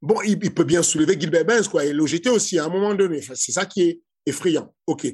[0.00, 2.94] Bon, il, peut bien soulever Gilbert Benz, quoi, et le jeter aussi à un moment
[2.94, 3.22] donné.
[3.22, 4.72] c'est ça qui est effrayant.
[4.86, 5.06] OK.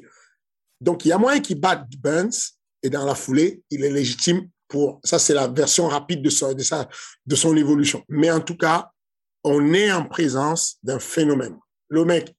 [0.79, 4.49] Donc, il y a moyen qu'il batte Benz et dans la foulée, il est légitime
[5.03, 8.03] ça c'est la version rapide de, son, évolution.
[8.09, 8.91] Mais en tout cas,
[9.43, 11.57] on est en présence d'un phénomène.
[11.89, 12.35] Le mec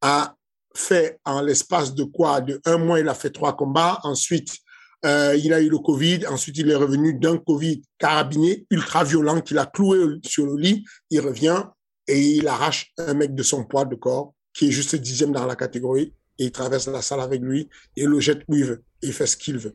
[0.00, 0.34] a
[0.74, 2.40] fait en l'espace de quoi?
[2.40, 3.98] De un mois, il a fait trois combats.
[4.02, 4.56] Ensuite,
[5.04, 6.26] euh, il a eu le Covid.
[6.26, 10.84] Ensuite, il est revenu d'un Covid carabiné, ultra violent, qu'il a cloué sur le lit.
[11.10, 11.64] Il revient
[12.06, 15.46] et il arrache un mec de son poids de corps, qui est juste dixième dans
[15.46, 16.14] la catégorie.
[16.38, 18.84] Et il traverse la salle avec lui et le jette où il veut.
[19.02, 19.74] Et fait ce qu'il veut.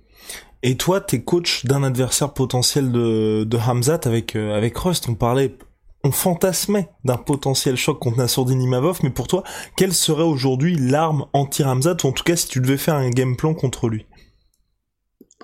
[0.63, 5.08] Et toi, t'es coach d'un adversaire potentiel de, de Hamzat avec, euh, avec Rust.
[5.10, 5.58] On parlait
[6.04, 9.43] on fantasmait d'un potentiel choc contre Nassourdine Imavov, mais pour toi,
[9.78, 13.36] quelle serait aujourd'hui l'arme anti-Ramzat, ou en tout cas si tu devais faire un game
[13.36, 14.08] plan contre lui?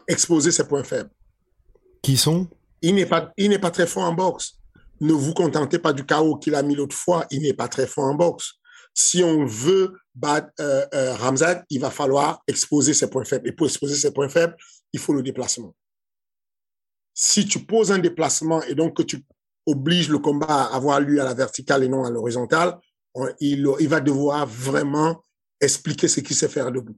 [0.08, 1.12] Exposer ses points faibles.
[2.01, 2.47] Qui sont?
[2.82, 4.53] Il n'est pas, il n'est pas très fort en boxe.
[4.99, 7.86] Ne vous contentez pas du chaos qu'il a mis l'autre fois, il n'est pas très
[7.86, 8.53] fort en boxe.
[8.93, 13.47] Si on veut battre euh, euh, Ramzat, il va falloir exposer ses points faibles.
[13.47, 14.56] Et pour exposer ses points faibles,
[14.93, 15.76] il faut le déplacement.
[17.13, 19.23] Si tu poses un déplacement et donc que tu
[19.65, 22.80] oblige le combat à avoir lieu à la verticale et non à l'horizontale,
[23.39, 25.23] il, il va devoir vraiment
[25.60, 26.95] expliquer ce qu'il sait faire debout.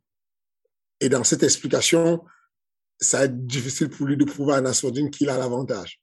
[1.00, 2.22] Et dans cette explication,
[3.00, 6.02] ça va être difficile pour lui de prouver à Nassourdine qu'il a l'avantage.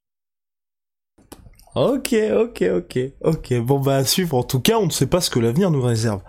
[1.74, 3.54] Ok, ok, ok, ok.
[3.60, 4.38] Bon, bah, à suivre.
[4.38, 6.22] En tout cas, on ne sait pas ce que l'avenir nous réserve.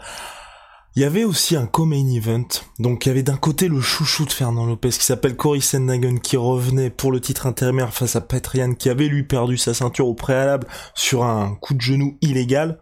[0.97, 2.47] Il y avait aussi un co-main event.
[2.79, 6.17] Donc il y avait d'un côté le chouchou de Fernand Lopez qui s'appelle Cory Sandhagen
[6.17, 10.07] qui revenait pour le titre intérimaire face à Patrian qui avait lui perdu sa ceinture
[10.07, 12.79] au préalable sur un coup de genou illégal.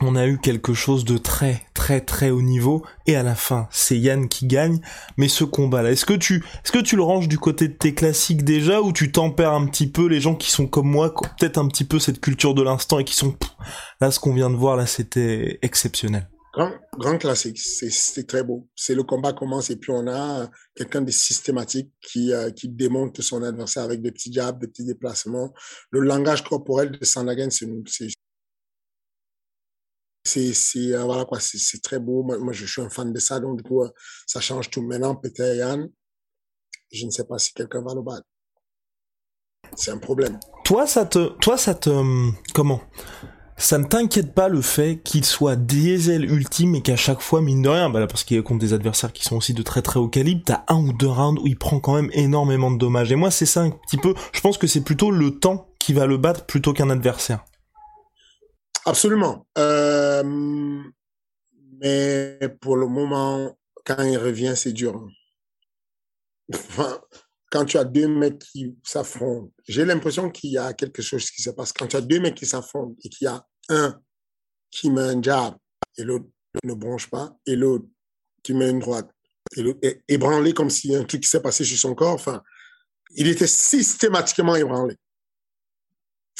[0.00, 3.68] On a eu quelque chose de très très très haut niveau et à la fin
[3.70, 4.80] c'est Yann qui gagne.
[5.18, 7.74] Mais ce combat là, est-ce que tu est-ce que tu le ranges du côté de
[7.74, 11.12] tes classiques déjà ou tu tempères un petit peu les gens qui sont comme moi,
[11.12, 13.36] peut-être un petit peu cette culture de l'instant et qui sont
[14.00, 16.26] là ce qu'on vient de voir là c'était exceptionnel?
[16.52, 18.68] Grand, grand classique, c'est très beau.
[18.76, 23.22] C'est le combat commence et puis on a quelqu'un de systématique qui, euh, qui démonte
[23.22, 25.54] son adversaire avec des petits jabs, des petits déplacements.
[25.90, 27.66] Le langage corporel de Sandagen, c'est
[30.24, 32.22] c'est euh, voilà quoi c'est très beau.
[32.22, 33.88] Moi, je suis un fan de ça donc du coup euh,
[34.26, 34.82] ça change tout.
[34.82, 35.88] Maintenant Peter Yann
[36.92, 38.26] je ne sais pas si quelqu'un va le battre.
[39.74, 40.38] C'est un problème.
[40.64, 41.90] Toi ça te toi ça te
[42.52, 42.82] comment?
[43.62, 47.62] Ça ne t'inquiète pas le fait qu'il soit diesel ultime et qu'à chaque fois, mine
[47.62, 49.82] de rien, bah là, parce qu'il est contre des adversaires qui sont aussi de très
[49.82, 52.78] très haut calibre, t'as un ou deux rounds où il prend quand même énormément de
[52.78, 53.12] dommages.
[53.12, 55.92] Et moi, c'est ça un petit peu, je pense que c'est plutôt le temps qui
[55.92, 57.44] va le battre plutôt qu'un adversaire.
[58.84, 59.46] Absolument.
[59.58, 60.82] Euh,
[61.80, 65.06] mais pour le moment, quand il revient, c'est dur.
[67.52, 71.42] Quand tu as deux mecs qui s'affrontent, j'ai l'impression qu'il y a quelque chose qui
[71.42, 71.72] se passe.
[71.72, 74.00] Quand tu as deux mecs qui s'affrontent et qu'il y a un
[74.70, 75.56] qui met un jab
[75.96, 76.26] et l'autre
[76.64, 77.86] ne bronche pas, et l'autre
[78.42, 79.10] qui met une droite,
[79.56, 82.42] et l'autre est ébranlé comme a un truc qui s'est passé sur son corps, enfin,
[83.14, 84.96] il était systématiquement ébranlé.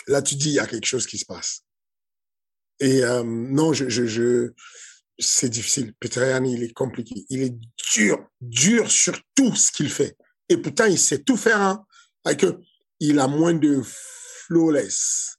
[0.09, 1.63] Là, tu dis, il y a quelque chose qui se passe.
[2.81, 4.53] Et euh, non, je, je, je
[5.19, 5.95] c'est difficile.
[6.01, 7.25] Peter il est compliqué.
[7.29, 7.55] Il est
[7.95, 10.17] dur, dur sur tout ce qu'il fait.
[10.49, 11.61] Et pourtant, il sait tout faire.
[11.61, 11.85] Hein,
[12.35, 12.59] que
[12.99, 15.37] il a moins de flawless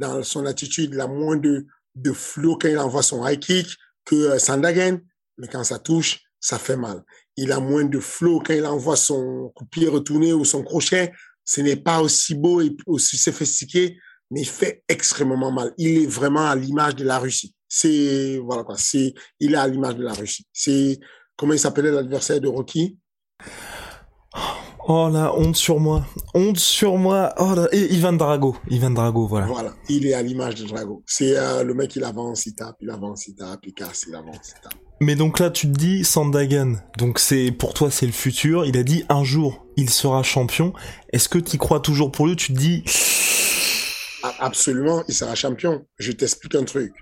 [0.00, 0.90] dans son attitude.
[0.94, 5.00] Il a moins de, de flow quand il envoie son high kick que euh, Sandagen.
[5.38, 7.02] Mais quand ça touche, ça fait mal.
[7.36, 10.62] Il a moins de flow quand il envoie son coup de pied retourné ou son
[10.64, 11.12] crochet.
[11.44, 13.98] Ce n'est pas aussi beau et aussi sophistiqué,
[14.30, 15.72] mais il fait extrêmement mal.
[15.78, 17.54] Il est vraiment à l'image de la Russie.
[17.68, 20.46] C'est, voilà quoi, c'est, il est à l'image de la Russie.
[20.52, 20.98] C'est,
[21.36, 22.98] comment il s'appelait l'adversaire de Rocky?
[24.88, 27.34] Oh la honte sur moi, honte sur moi.
[27.38, 29.46] Oh là, et Ivan Drago, Ivan Drago, voilà.
[29.46, 31.02] Voilà, il est à l'image de Drago.
[31.06, 34.14] C'est euh, le mec, il avance, il tape, il avance, il tape, il casse, il
[34.14, 34.74] avance, il tape.
[35.00, 36.76] Mais donc là, tu te dis Sandagan.
[36.96, 38.64] Donc c'est pour toi, c'est le futur.
[38.64, 40.72] Il a dit un jour, il sera champion.
[41.12, 42.82] Est-ce que tu crois toujours pour lui Tu te dis
[44.38, 45.86] Absolument, il sera champion.
[45.98, 46.92] Je t'explique un truc.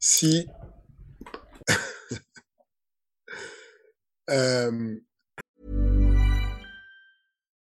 [0.00, 0.46] Si
[4.30, 4.96] euh,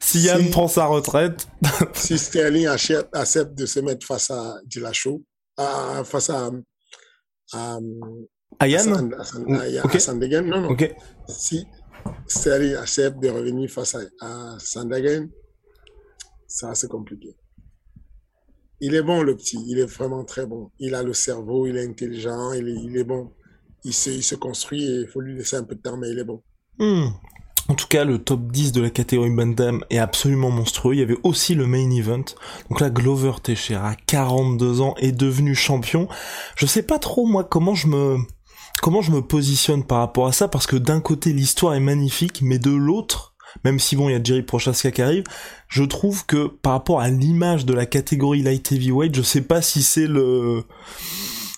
[0.00, 1.48] Si Yann Si- prend sa retraite,
[1.94, 5.22] si Sterling achète- accepte de se mettre face à Dillashaw,
[5.56, 6.50] à, face à,
[7.52, 7.78] à,
[8.60, 9.12] à Yann?
[9.18, 9.38] À-
[10.42, 10.68] non, non.
[11.28, 11.66] Si
[12.26, 15.28] Sterling accepte de revenir face à, Sandhagen,
[16.46, 17.36] ça c'est compliqué.
[18.80, 20.70] Il est bon le petit, il est vraiment très bon.
[20.78, 23.32] Il a le cerveau, il est intelligent, il est, il est bon.
[23.84, 26.08] Il se, il se construit et il faut lui laisser un peu de temps, mais
[26.10, 26.42] il est bon.
[26.78, 27.08] Hmm.
[27.66, 30.94] En tout cas, le top 10 de la catégorie Bantam est absolument monstrueux.
[30.94, 32.24] Il y avait aussi le main event.
[32.70, 36.08] Donc là, Glover Teixeira, 42 ans, est devenu champion.
[36.56, 38.16] Je sais pas trop, moi, comment je me,
[38.80, 42.40] comment je me positionne par rapport à ça, parce que d'un côté, l'histoire est magnifique,
[42.40, 45.24] mais de l'autre, même si bon, il y a Jerry Prochaska qui arrive,
[45.68, 49.62] je trouve que par rapport à l'image de la catégorie light heavyweight, je sais pas
[49.62, 50.64] si c'est le,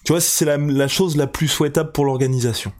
[0.04, 2.72] tu vois, si c'est la, la chose la plus souhaitable pour l'organisation.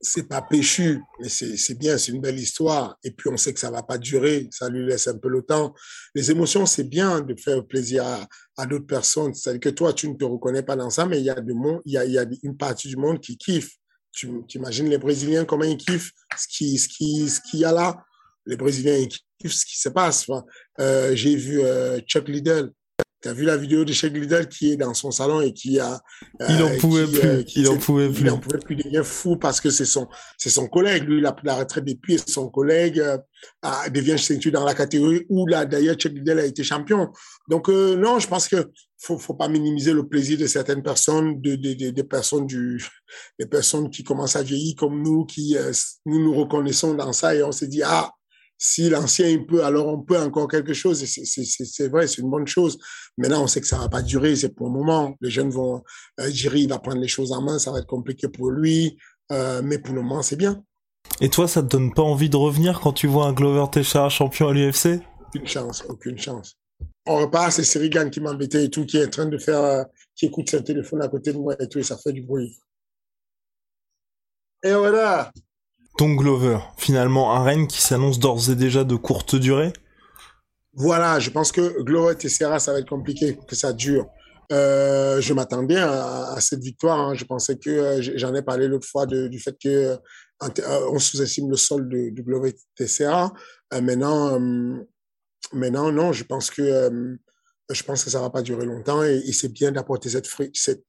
[0.00, 2.96] C'est pas péchu, mais c'est bien, c'est une belle histoire.
[3.04, 5.42] Et puis on sait que ça va pas durer, ça lui laisse un peu le
[5.42, 5.74] temps.
[6.14, 9.34] Les émotions, c'est bien de faire plaisir à, à d'autres personnes.
[9.34, 11.52] C'est-à-dire que toi, tu ne te reconnais pas dans ça, mais il y a du
[11.52, 13.72] monde, il y a, y a une partie du monde qui kiffe.
[14.12, 17.72] Tu imagines les Brésiliens comment ils kiffent ce qui ce qui ce qu'il y a
[17.72, 18.02] là?
[18.46, 20.28] Les Brésiliens ils kiffent ce qui se passe.
[20.28, 20.44] Enfin,
[20.80, 22.70] euh, J'ai vu euh, Chuck Liddell.
[23.22, 25.78] Tu as vu la vidéo de Chuck Liddell qui est dans son salon et qui
[25.78, 26.00] a
[26.48, 28.30] Il en euh, pouvait qui, plus, euh, qui il en pouvait il plus.
[28.30, 31.04] en pouvait plus, il devient fou parce que c'est son, c'est son collègue.
[31.04, 33.18] Lui, il a pris la retraite depuis et son collègue euh,
[33.62, 37.10] a- devient ceinture dans la catégorie où là, d'ailleurs, Chuck Liddell a été champion.
[37.48, 41.40] Donc, euh, non, je pense que faut, faut pas minimiser le plaisir de certaines personnes,
[41.42, 42.82] de, de, de- des personnes du,
[43.38, 45.72] des personnes qui commencent à vieillir comme nous, qui, euh,
[46.06, 48.10] nous nous reconnaissons dans ça et on se dit, ah,
[48.62, 51.02] si l'ancien il peut, alors on peut encore quelque chose.
[51.02, 52.78] C'est- vrai, c'est une bonne chose.
[53.16, 55.16] Maintenant, on sait que ça va pas durer, c'est pour le moment.
[55.22, 55.82] Les jeunes vont,
[56.20, 58.98] euh, il va prendre les choses en main, ça va être compliqué pour lui,
[59.32, 60.62] euh, mais pour le moment, c'est bien.
[61.22, 64.10] Et toi, ça te donne pas envie de revenir quand tu vois un Glover Teixeira
[64.10, 66.58] champion à l'UFC Aucune chance, aucune chance.
[67.06, 69.84] On repart, c'est Sirigan qui m'embêtait et tout, qui est en train de faire, euh,
[70.14, 72.58] qui écoute son téléphone à côté de moi et tout, et ça fait du bruit.
[74.62, 75.32] Et voilà.
[75.98, 79.72] Donc Glover, finalement un règne qui s'annonce d'ores et déjà de courte durée.
[80.72, 84.06] Voilà, je pense que Glover Teixeira, ça va être compliqué, que ça dure.
[84.52, 86.98] Euh, je m'attendais à, à cette victoire.
[86.98, 87.14] hein.
[87.14, 91.50] Je pensais que euh, j'en ai parlé l'autre fois du fait que euh, on sous-estime
[91.50, 92.54] le sol de, de Glover.
[92.80, 94.40] Euh, maintenant,
[95.52, 97.18] maintenant, non, je pense que
[97.70, 100.84] je pense que ça va pas durer longtemps et, et c'est bien d'apporter cette cette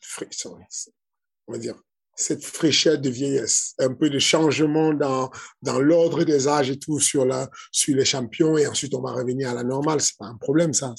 [1.47, 1.75] on va dire
[2.21, 5.29] cette fraîcheur de vieillesse, un peu de changement dans
[5.61, 9.11] dans l'ordre des âges et tout sur la sur les champions et ensuite on va
[9.11, 9.99] revenir à la normale.
[10.01, 10.93] C'est pas un problème ça.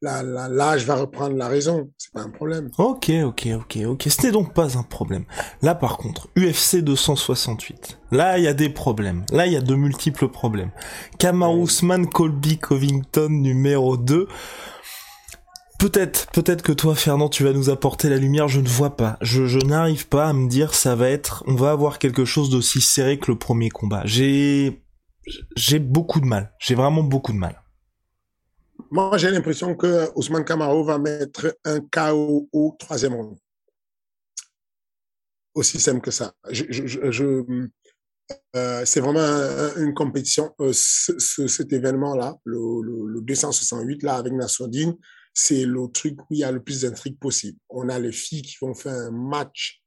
[0.00, 1.90] L'âge va reprendre la raison.
[1.98, 2.70] C'est pas un problème.
[2.78, 4.06] Ok, ok, ok, ok.
[4.08, 5.24] Ce n'est donc pas un problème.
[5.62, 7.98] Là par contre, UFC 268.
[8.12, 9.24] Là il y a des problèmes.
[9.32, 10.70] Là il y a de multiples problèmes.
[11.18, 14.28] Kamaru Usman, Colby Covington numéro 2.
[15.78, 18.48] Peut-être, peut-être que toi, Fernand, tu vas nous apporter la lumière.
[18.48, 19.16] Je ne vois pas.
[19.20, 22.80] Je, n'arrive pas à me dire ça va être, on va avoir quelque chose d'aussi
[22.80, 24.02] serré que le premier combat.
[24.04, 24.82] J'ai,
[25.56, 26.52] j'ai beaucoup de mal.
[26.58, 27.62] J'ai vraiment beaucoup de mal.
[28.90, 33.36] Moi, j'ai l'impression que Ousmane Camaro va mettre un KO au troisième round.
[35.54, 36.32] Aussi simple que ça.
[36.50, 37.44] Je, je,
[38.56, 40.52] euh, c'est vraiment un- une compétition.
[40.60, 44.96] Euh, ce- ce- cet événement-là, le, le, le 268 là avec Nassoudine,
[45.40, 47.58] c'est le truc où il y a le plus d'intrigue possible.
[47.68, 49.80] On a les filles qui vont faire un match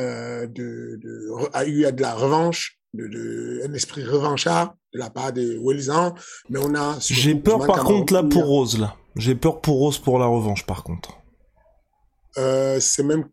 [0.00, 5.10] euh, de, de, a eu de la revanche, de, de un esprit revanchard de la
[5.10, 6.14] part des Walisans,
[6.48, 8.96] mais on a J'ai peur par contre là il y pour a- Rose là.
[9.16, 11.10] J'ai peur pour Rose pour la revanche par contre.
[12.38, 13.28] Euh, c'est même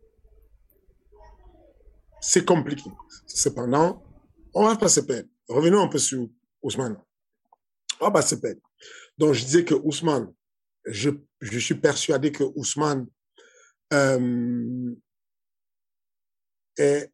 [2.20, 2.90] c'est compliqué.
[3.28, 4.04] Cependant,
[4.54, 5.30] on va pas se perdre.
[5.48, 6.28] Revenons un peu sur
[6.62, 6.98] Ousmane.
[8.00, 8.62] On va pas se perdre.
[9.18, 10.32] Donc, je disais que Ousmane,
[10.86, 11.12] je,
[11.60, 13.08] suis persuadé que Ousmane
[13.94, 14.96] euh,
[16.78, 17.12] est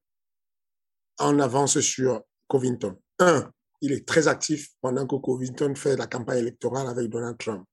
[1.20, 2.98] en avance sur Covington.
[3.20, 3.52] Un,
[3.82, 7.66] il est très actif pendant que Covington fait la campagne électorale avec Donald Trump.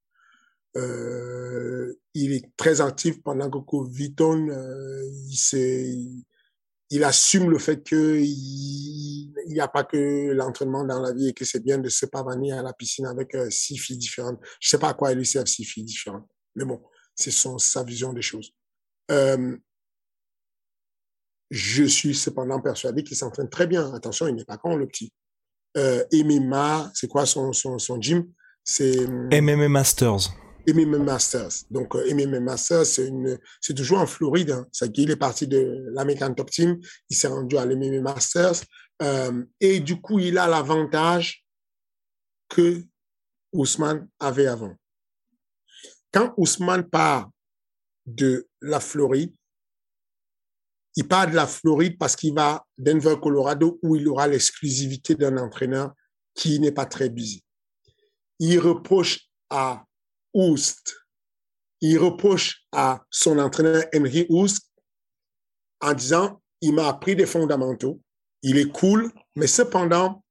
[0.76, 5.08] Euh, il est très actif pendant que Covington, euh,
[6.90, 11.44] il assume le fait qu'il n'y a pas que l'entraînement dans la vie et que
[11.44, 14.38] c'est bien de se pavaner à la piscine avec euh, six filles différentes.
[14.60, 16.28] Je sais pas à quoi il lui sert six filles différentes.
[16.54, 16.82] Mais bon,
[17.14, 18.52] c'est son, sa vision des choses.
[19.10, 19.56] Euh,
[21.50, 23.92] je suis cependant persuadé qu'il s'entraîne très bien.
[23.94, 25.12] Attention, il n'est pas con, le petit.
[25.76, 28.32] Euh, MMA, c'est quoi son, son, son gym?
[28.80, 30.30] MMA Masters.
[30.68, 31.64] MMA Masters.
[31.70, 34.50] Donc, euh, MMA Masters, c'est toujours en Floride.
[34.50, 34.66] Hein.
[34.72, 36.80] C'est qu'il est parti de l'American Top Team.
[37.10, 38.62] Il s'est rendu à l'MMA Masters.
[39.02, 41.44] Euh, et du coup, il a l'avantage
[42.48, 42.84] que
[43.52, 44.74] Ousmane avait avant.
[46.12, 47.30] Quand Ousmane part
[48.06, 49.34] de la Floride,
[50.96, 55.36] il part de la Floride parce qu'il va Denver, Colorado, où il aura l'exclusivité d'un
[55.38, 55.92] entraîneur
[56.34, 57.42] qui n'est pas très busy.
[58.38, 59.84] Il reproche à
[60.34, 60.94] Oust,
[61.80, 64.70] il reproche à son entraîneur Henry Oust
[65.80, 68.00] en disant, il m'a appris des fondamentaux,
[68.42, 70.24] il est cool, mais cependant,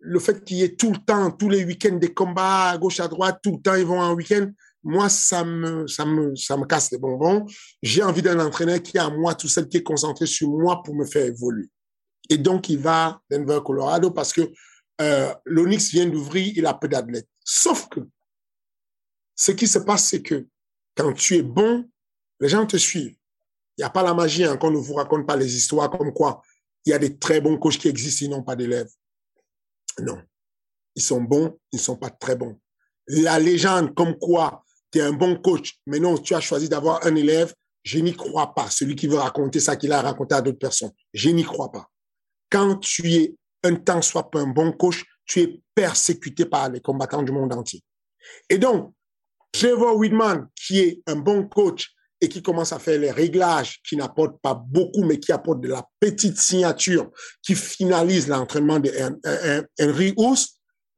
[0.00, 2.98] le fait qu'il y ait tout le temps, tous les week-ends, des combats à gauche,
[3.00, 4.50] à droite, tout le temps, ils vont en week-end,
[4.82, 7.46] moi, ça me, ça me, ça me casse les bonbons.
[7.82, 10.82] J'ai envie d'un entraîneur qui est à moi, tout seul, qui est concentré sur moi
[10.82, 11.68] pour me faire évoluer.
[12.28, 14.50] Et donc, il va à Denver, Colorado, parce que
[15.00, 17.28] euh, l'Onyx vient d'ouvrir, il a peu d'athlètes.
[17.44, 18.00] Sauf que
[19.42, 20.46] ce qui se passe, c'est que
[20.94, 21.90] quand tu es bon,
[22.38, 23.16] les gens te suivent.
[23.76, 26.12] Il n'y a pas la magie, hein, qu'on ne vous raconte pas les histoires comme
[26.12, 26.42] quoi
[26.86, 28.90] il y a des très bons coachs qui existent, ils n'ont pas d'élèves.
[29.98, 30.22] Non.
[30.94, 32.56] Ils sont bons, ils ne sont pas très bons.
[33.08, 37.04] La légende comme quoi tu es un bon coach, mais non, tu as choisi d'avoir
[37.04, 37.52] un élève,
[37.82, 38.70] je n'y crois pas.
[38.70, 41.90] Celui qui veut raconter ça qu'il a raconté à d'autres personnes, je n'y crois pas.
[42.48, 46.80] Quand tu es un temps soit pas un bon coach, tu es persécuté par les
[46.80, 47.82] combattants du monde entier.
[48.48, 48.94] Et donc,
[49.52, 53.96] Trevor Whitman, qui est un bon coach et qui commence à faire les réglages, qui
[53.96, 57.10] n'apporte pas beaucoup, mais qui apporte de la petite signature,
[57.42, 58.90] qui finalise l'entraînement de
[59.80, 60.14] Henry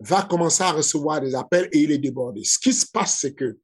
[0.01, 2.43] va commencer à recevoir des appels et il est débordé.
[2.45, 3.59] Ce qui se passe, c'est que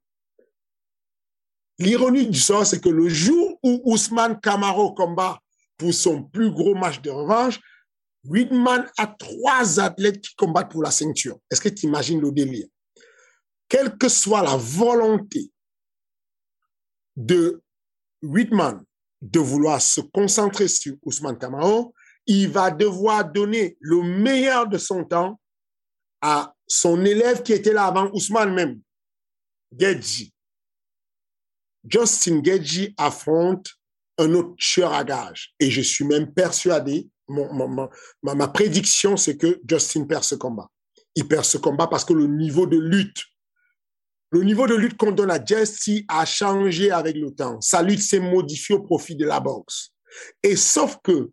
[1.79, 5.39] l'ironie du sort, c'est que le jour où Ousmane Camaro combat
[5.77, 7.61] pour son plus gros match de revanche,
[8.25, 11.39] Whitman a trois athlètes qui combattent pour la ceinture.
[11.51, 12.67] Est-ce que tu imagines le délire?
[13.71, 15.51] Quelle que soit la volonté
[17.17, 17.63] de
[18.23, 18.85] Whitman
[19.23, 21.95] de vouloir se concentrer sur Ousmane Kamao,
[22.27, 25.41] il va devoir donner le meilleur de son temps
[26.21, 28.81] à son élève qui était là avant Ousmane même,
[29.79, 30.35] Gedji.
[31.89, 33.71] Justin Gedji affronte
[34.19, 35.55] un autre tueur à gage.
[35.61, 40.69] Et je suis même persuadé, ma prédiction, c'est que Justin perd ce combat.
[41.15, 43.25] Il perd ce combat parce que le niveau de lutte
[44.31, 47.61] le niveau de lutte qu'on donne à Jesse a changé avec le temps.
[47.61, 49.91] Sa lutte s'est modifiée au profit de la boxe.
[50.43, 51.31] Et sauf que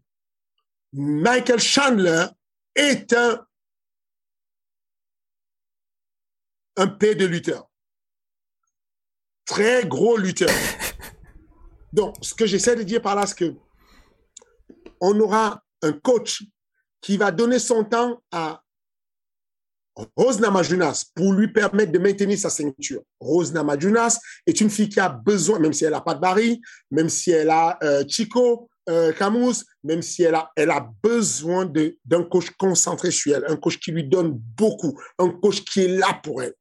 [0.94, 2.26] Michael Chandler
[2.76, 3.46] est un,
[6.78, 7.70] un P de lutteur.
[9.46, 10.50] Très gros lutteur.
[11.94, 13.56] Donc, ce que j'essaie de dire par là, c'est que
[15.00, 16.44] on aura un coach
[17.02, 18.64] qui va donner son temps à
[20.16, 23.02] Rose Namajunas, pour lui permettre de maintenir sa ceinture.
[23.20, 26.62] Rose Namajunas est une fille qui a besoin, même si elle n'a pas de Barry,
[26.92, 31.72] même si elle a euh, Chico, euh, Camus, même si elle a, besoin
[32.06, 35.98] d'un coach concentré sur elle, un coach qui lui donne beaucoup, un coach qui est
[35.98, 36.54] là pour elle.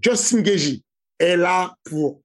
[0.00, 0.84] Justin Geji
[1.18, 2.20] est là pour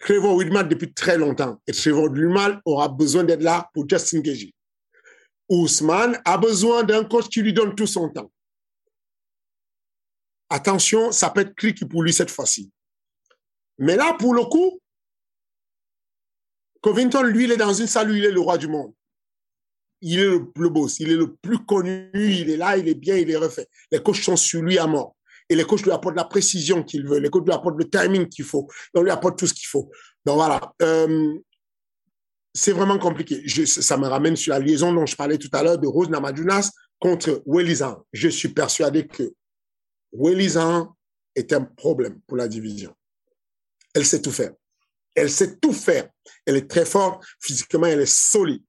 [0.00, 1.60] Trevor Whitman depuis très longtemps.
[1.66, 4.52] Et Trevor Whitman aura besoin d'être là pour Justin Geji.
[5.48, 8.30] Ousmane a besoin d'un coach qui lui donne tout son temps
[10.50, 12.70] attention, ça peut être cliqué pour lui cette fois-ci.
[13.78, 14.80] Mais là, pour le coup,
[16.80, 18.92] Covington, lui, il est dans une salle où il est le roi du monde.
[20.00, 23.16] Il est le, boss, il est le plus connu, il est là, il est bien,
[23.16, 23.66] il est refait.
[23.90, 25.16] Les coachs sont sur lui à mort.
[25.48, 28.28] Et les coachs lui apportent la précision qu'il veut, les coachs lui apportent le timing
[28.28, 29.90] qu'il faut, on lui apporte tout ce qu'il faut.
[30.24, 31.34] Donc voilà, euh,
[32.54, 33.42] c'est vraiment compliqué.
[33.66, 36.70] ça me ramène sur la liaison dont je parlais tout à l'heure de Rose Namajunas
[36.98, 38.04] contre Welizan.
[38.12, 39.32] Je suis persuadé que
[40.12, 40.96] Wellizan
[41.34, 42.94] est un problème pour la division.
[43.94, 44.52] Elle sait tout faire.
[45.14, 46.08] Elle sait tout faire.
[46.46, 47.24] Elle est très forte.
[47.40, 48.62] Physiquement, elle est solide.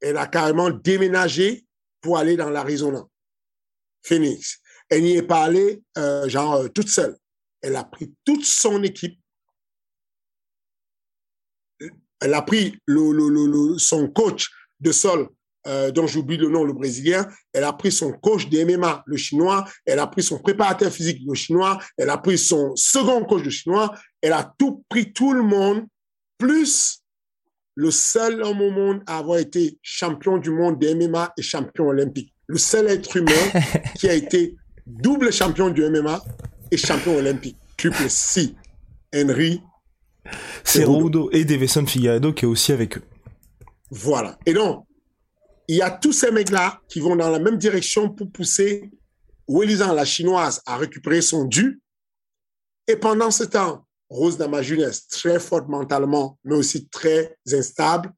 [0.00, 1.66] Elle a carrément déménagé
[2.00, 3.02] pour aller dans l'Arizona.
[4.02, 4.60] Phoenix.
[4.88, 7.16] Elle n'y est pas allée, euh, genre, euh, toute seule.
[7.60, 9.18] Elle a pris toute son équipe.
[12.20, 14.48] Elle a pris le, son coach
[14.80, 15.28] de sol
[15.66, 19.16] euh, dont j'oublie le nom, le Brésilien, elle a pris son coach de MMA, le
[19.16, 23.42] Chinois, elle a pris son préparateur physique, le Chinois, elle a pris son second coach,
[23.42, 25.84] le Chinois, elle a tout pris tout le monde,
[26.38, 27.02] plus
[27.74, 31.88] le seul homme au monde à avoir été champion du monde de MMA et champion
[31.88, 32.32] olympique.
[32.46, 33.32] Le seul être humain
[33.98, 34.56] qui a été
[34.86, 36.22] double champion du MMA
[36.70, 37.56] et champion olympique.
[37.76, 38.54] Triple C.
[39.14, 39.60] Henry.
[40.64, 43.02] Cerudo et Davison Figueiredo qui est aussi avec eux.
[43.90, 44.38] Voilà.
[44.46, 44.84] Et donc,
[45.68, 48.90] il y a tous ces mecs-là qui vont dans la même direction pour pousser
[49.48, 51.80] Wellizan, la chinoise, à récupérer son dû.
[52.88, 58.12] Et pendant ce temps, Rose Namajunas, très forte mentalement, mais aussi très instable,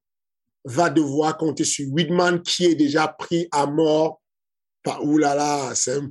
[0.65, 4.21] va devoir compter sur Whitman qui est déjà pris à mort.
[4.83, 6.11] Par, oulala, c'est un,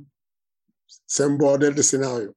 [1.06, 2.34] c'est un bordel de scénario.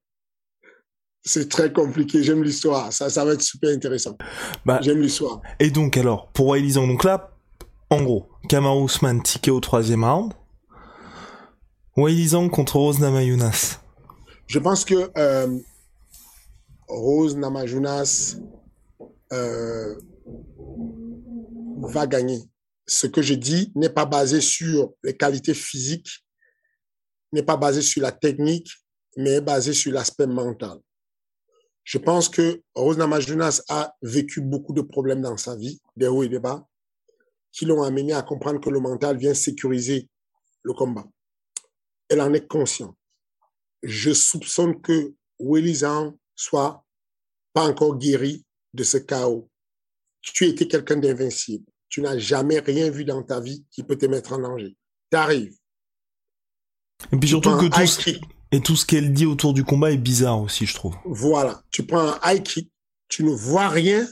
[1.23, 2.23] C'est très compliqué.
[2.23, 2.91] J'aime l'histoire.
[2.91, 4.17] Ça, ça va être super intéressant.
[4.65, 5.41] Bah, J'aime l'histoire.
[5.59, 7.30] Et donc, alors, pour Wiley donc là,
[7.91, 10.33] en gros, Kamaru Usman ticket au troisième round.
[11.97, 13.79] Wiley contre Rose Namajunas.
[14.47, 15.59] Je pense que euh,
[16.87, 18.37] Rose Namajunas
[19.33, 19.95] euh,
[21.81, 22.39] va gagner.
[22.87, 26.25] Ce que je dis n'est pas basé sur les qualités physiques,
[27.33, 28.71] n'est pas basé sur la technique,
[29.17, 30.77] mais est basé sur l'aspect mental.
[31.83, 36.23] Je pense que Rose Namajunas a vécu beaucoup de problèmes dans sa vie, des hauts
[36.23, 36.65] et des bas,
[37.51, 40.07] qui l'ont amené à comprendre que le mental vient sécuriser
[40.63, 41.05] le combat.
[42.09, 42.95] Elle en est consciente.
[43.83, 46.85] Je soupçonne que Willy Zhang soit
[47.53, 49.49] pas encore guéri de ce chaos.
[50.21, 51.65] Tu étais quelqu'un d'invincible.
[51.89, 54.77] Tu n'as jamais rien vu dans ta vie qui peut te mettre en danger.
[55.11, 55.57] Tu arrives.
[57.11, 58.11] Et puis surtout que tout ce,
[58.51, 60.95] et tout ce qu'elle dit autour du combat est bizarre aussi, je trouve.
[61.05, 61.63] Voilà.
[61.71, 62.71] Tu prends un high kick,
[63.07, 64.07] tu ne vois rien,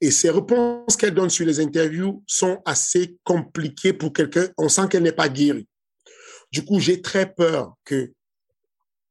[0.00, 4.48] et ses réponses qu'elle donne sur les interviews sont assez compliquées pour quelqu'un.
[4.58, 5.66] On sent qu'elle n'est pas guérie.
[6.52, 8.12] Du coup, j'ai très peur que,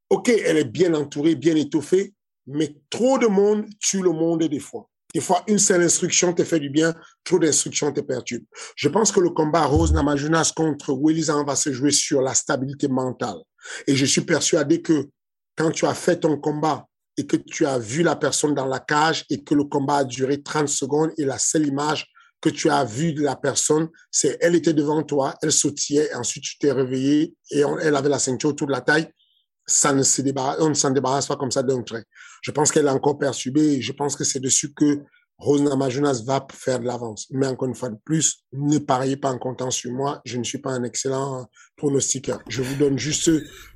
[0.10, 2.14] OK, elle est bien entourée, bien étoffée,
[2.48, 4.90] mais trop de monde tue le monde des fois.
[5.14, 8.46] Des fois, une seule instruction te fait du bien, trop d'instructions te perturbent.
[8.76, 12.88] Je pense que le combat Rose Namajunas contre Willizan va se jouer sur la stabilité
[12.88, 13.38] mentale.
[13.88, 15.08] Et je suis persuadé que
[15.56, 16.86] quand tu as fait ton combat
[17.18, 20.04] et que tu as vu la personne dans la cage et que le combat a
[20.04, 22.08] duré 30 secondes et la seule image
[22.42, 26.44] que tu as vue de la personne, c'est elle était devant toi, elle sautillait, ensuite
[26.44, 29.10] tu t'es réveillé et elle avait la ceinture autour de la taille
[29.68, 32.04] ça ne se débarrasse, on ne s'en débarrasse pas comme ça d'un trait.
[32.42, 35.02] Je pense qu'elle est encore perturbée je pense que c'est dessus que
[35.38, 37.28] Rose Namajunas va faire de l'avance.
[37.32, 40.22] Mais encore une fois de plus, ne pariez pas en comptant sur moi.
[40.24, 41.46] Je ne suis pas un excellent
[41.76, 42.40] pronostiqueur.
[42.48, 43.30] Je vous donne juste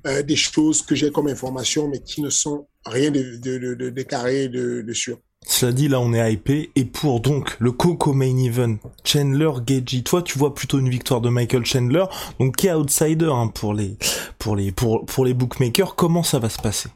[0.07, 4.93] euh, des choses que j'ai comme information, mais qui ne sont rien de, de, de,
[4.93, 5.17] sûr.
[5.45, 6.71] Cela dit, là, on est hypé.
[6.75, 11.21] Et pour donc le Coco Main Event, Chandler Gagey, toi, tu vois plutôt une victoire
[11.21, 12.05] de Michael Chandler,
[12.39, 13.97] donc qui est outsider hein, pour les
[14.37, 15.95] pour les pour pour les bookmakers.
[15.95, 16.89] Comment ça va se passer?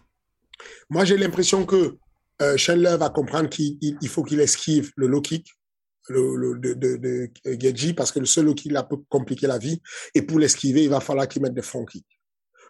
[0.89, 1.97] Moi, j'ai l'impression que
[2.41, 5.47] euh, Chandler va comprendre qu'il faut qu'il esquive le low kick
[6.09, 9.81] le, de, de, de parce que le seul low kick là peut compliquer la vie.
[10.15, 12.12] Et pour l'esquiver, il va falloir qu'il mette des front kicks.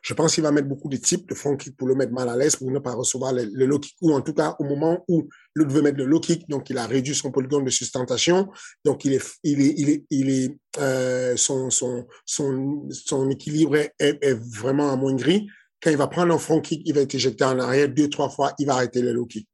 [0.03, 2.27] Je pense qu'il va mettre beaucoup de types de front kick pour le mettre mal
[2.27, 5.03] à l'aise, pour ne pas recevoir le, low kick, ou en tout cas au moment
[5.07, 8.49] où l'autre veut mettre le low kick, donc il a réduit son polygone de sustentation,
[8.83, 14.33] donc il est, il est, il est, euh, son, son, son, son équilibre est, est,
[14.33, 15.47] vraiment gris.
[15.81, 18.29] Quand il va prendre un front kick, il va être éjecté en arrière deux, trois
[18.29, 19.47] fois, il va arrêter le low kick.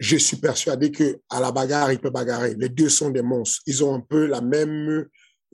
[0.00, 2.54] Je suis persuadé que à la bagarre, il peut bagarrer.
[2.58, 3.62] Les deux sont des monstres.
[3.66, 5.06] Ils ont un peu la même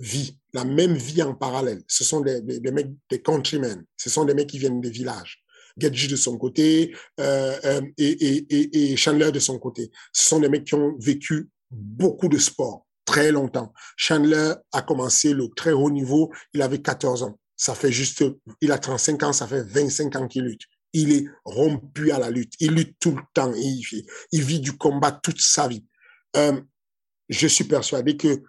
[0.03, 1.83] vie, la même vie en parallèle.
[1.87, 2.43] Ce sont des,
[2.73, 3.85] mecs, des countrymen.
[3.97, 5.43] Ce sont des mecs qui viennent des villages.
[5.79, 9.91] Gedji de son côté euh, euh, et, et, et, et Chandler de son côté.
[10.13, 13.73] Ce sont des mecs qui ont vécu beaucoup de sport très longtemps.
[13.97, 17.39] Chandler a commencé le très haut niveau, il avait 14 ans.
[17.57, 18.25] Ça fait juste,
[18.61, 20.63] il a 35 ans, ça fait 25 ans qu'il lutte.
[20.93, 22.53] Il est rompu à la lutte.
[22.61, 23.53] Il lutte tout le temps.
[23.55, 23.83] Il,
[24.33, 25.85] il vit du combat toute sa vie.
[26.37, 26.61] Euh,
[27.29, 28.43] je suis persuadé que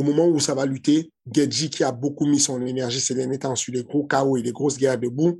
[0.00, 3.38] au moment où ça va lutter, Gedji, qui a beaucoup mis son énergie ces derniers
[3.38, 5.38] temps sur les gros chaos et les grosses guerres debout,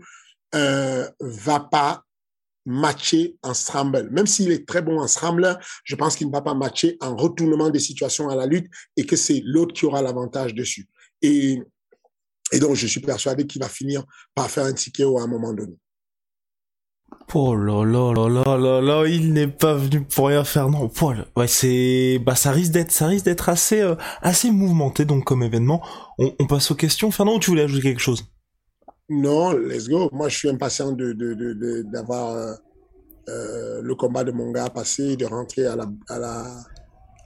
[0.54, 2.04] euh, va pas
[2.66, 4.10] matcher en scramble.
[4.10, 7.16] Même s'il est très bon en scramble, je pense qu'il ne va pas matcher en
[7.16, 10.88] retournement des situations à la lutte et que c'est l'autre qui aura l'avantage dessus.
[11.22, 11.62] Et,
[12.52, 14.04] et donc, je suis persuadé qu'il va finir
[14.34, 15.78] par faire un ticket à un moment donné.
[17.32, 20.88] Oh là là là là là là, il n'est pas venu pour rien faire non.
[20.88, 25.24] Paul, ouais c'est bah ça risque d'être ça risque d'être assez euh, assez mouvementé donc
[25.24, 25.80] comme événement.
[26.18, 27.12] On, on, passe aux questions.
[27.12, 28.24] Fernand, ou tu voulais ajouter quelque chose?
[29.08, 30.08] Non, let's go.
[30.12, 34.68] Moi, je suis impatient de de d'avoir de, de, euh, le combat de mon gars
[34.68, 36.46] passé, de rentrer à la à la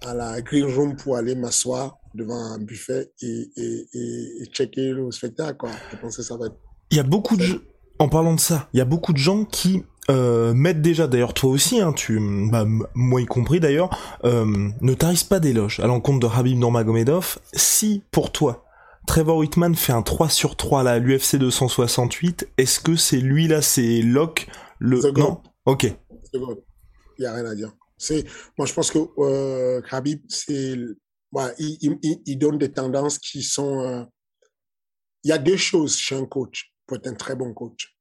[0.07, 4.93] à la green room pour aller m'asseoir devant un buffet et, et, et, et checker
[4.93, 5.57] le spectacle.
[5.57, 5.71] Quoi.
[5.91, 6.57] Je pense que ça va être.
[6.91, 7.63] Il y a beaucoup de
[7.99, 11.35] en parlant de ça, il y a beaucoup de gens qui euh, mettre déjà, d'ailleurs
[11.35, 12.19] toi aussi, hein, tu,
[12.51, 13.91] bah, moi y compris d'ailleurs,
[14.25, 14.45] euh,
[14.81, 17.39] ne tarise pas d'éloge à l'encontre de Habib Nurmagomedov.
[17.55, 18.65] Si pour toi,
[19.07, 23.49] Trevor Whitman fait un 3 sur 3 là, à l'UFC 268, est-ce que c'est lui
[23.49, 24.49] là, c'est Locke
[24.79, 25.01] le...
[25.13, 25.85] Non Ok.
[26.35, 26.41] Il
[27.19, 27.73] n'y a rien à dire.
[27.97, 28.25] C'est,
[28.59, 30.77] moi je pense que euh, Habib, c'est,
[31.33, 33.81] ouais, il, il, il, donne des tendances qui sont...
[33.81, 34.05] Euh,
[35.23, 37.95] il y a deux choses chez un coach pour être un très bon coach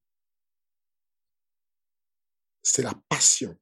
[2.64, 3.56] c'est la passion.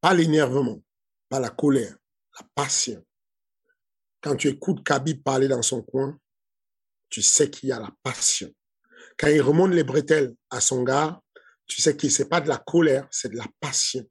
[0.00, 0.82] Pas l'énervement,
[1.28, 1.96] pas la colère,
[2.38, 3.04] la passion.
[4.22, 6.18] Quand tu écoutes Kabi parler dans son coin,
[7.08, 8.50] tu sais qu'il y a la passion.
[9.18, 11.20] Quand il remonte les bretelles à son gars,
[11.66, 14.08] tu sais que c'est pas de la colère, c'est de la passion.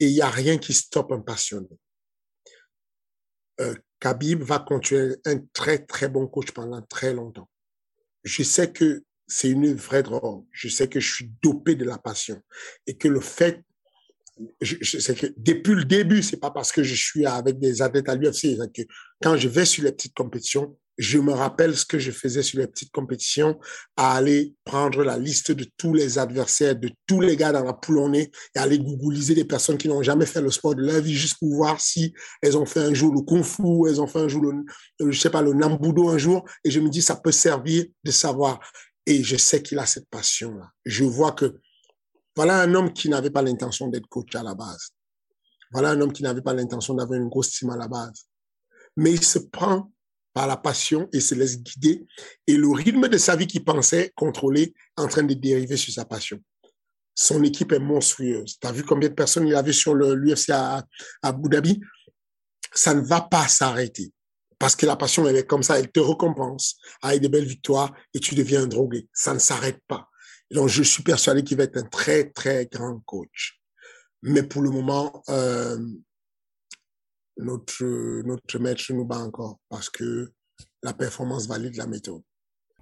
[0.00, 1.68] Et il n'y a rien qui stoppe un passionné.
[3.60, 7.48] Euh, Khabib va continuer un très, très bon coach pendant très longtemps.
[8.22, 10.44] Je sais que c'est une vraie drogue.
[10.50, 12.40] Je sais que je suis dopé de la passion
[12.86, 13.62] et que le fait,
[14.60, 18.08] je, sais que depuis le début, c'est pas parce que je suis avec des athlètes
[18.08, 18.82] à l'UFC, que
[19.22, 22.58] quand je vais sur les petites compétitions, je me rappelle ce que je faisais sur
[22.58, 23.58] les petites compétitions,
[23.96, 27.72] à aller prendre la liste de tous les adversaires, de tous les gars dans la
[27.72, 31.14] poule et aller googliser des personnes qui n'ont jamais fait le sport de leur vie
[31.14, 32.12] juste pour voir si
[32.42, 35.18] elles ont fait un jour le kung fu, elles ont fait un jour le, je
[35.18, 38.60] sais pas, le nambudo un jour, et je me dis, ça peut servir de savoir.
[39.08, 40.70] Et je sais qu'il a cette passion-là.
[40.84, 41.58] Je vois que
[42.36, 44.90] voilà un homme qui n'avait pas l'intention d'être coach à la base.
[45.72, 48.26] Voilà un homme qui n'avait pas l'intention d'avoir une grosse team à la base.
[48.98, 49.90] Mais il se prend
[50.34, 52.06] par la passion et se laisse guider.
[52.46, 56.04] Et le rythme de sa vie qu'il pensait contrôler en train de dériver sur sa
[56.04, 56.38] passion.
[57.14, 58.58] Son équipe est monstrueuse.
[58.60, 60.84] Tu as vu combien de personnes il avait sur l'UFC à
[61.22, 61.80] Abu Dhabi?
[62.74, 64.12] Ça ne va pas s'arrêter
[64.58, 67.94] parce que la passion, elle est comme ça, elle te récompense avec des belles victoires
[68.14, 69.08] et tu deviens un drogué.
[69.12, 70.08] Ça ne s'arrête pas.
[70.50, 73.60] donc, je suis persuadé qu'il va être un très, très grand coach.
[74.22, 75.78] Mais pour le moment, euh,
[77.36, 77.84] notre,
[78.24, 80.32] notre maître nous bat encore parce que
[80.82, 82.22] la performance valide la méthode.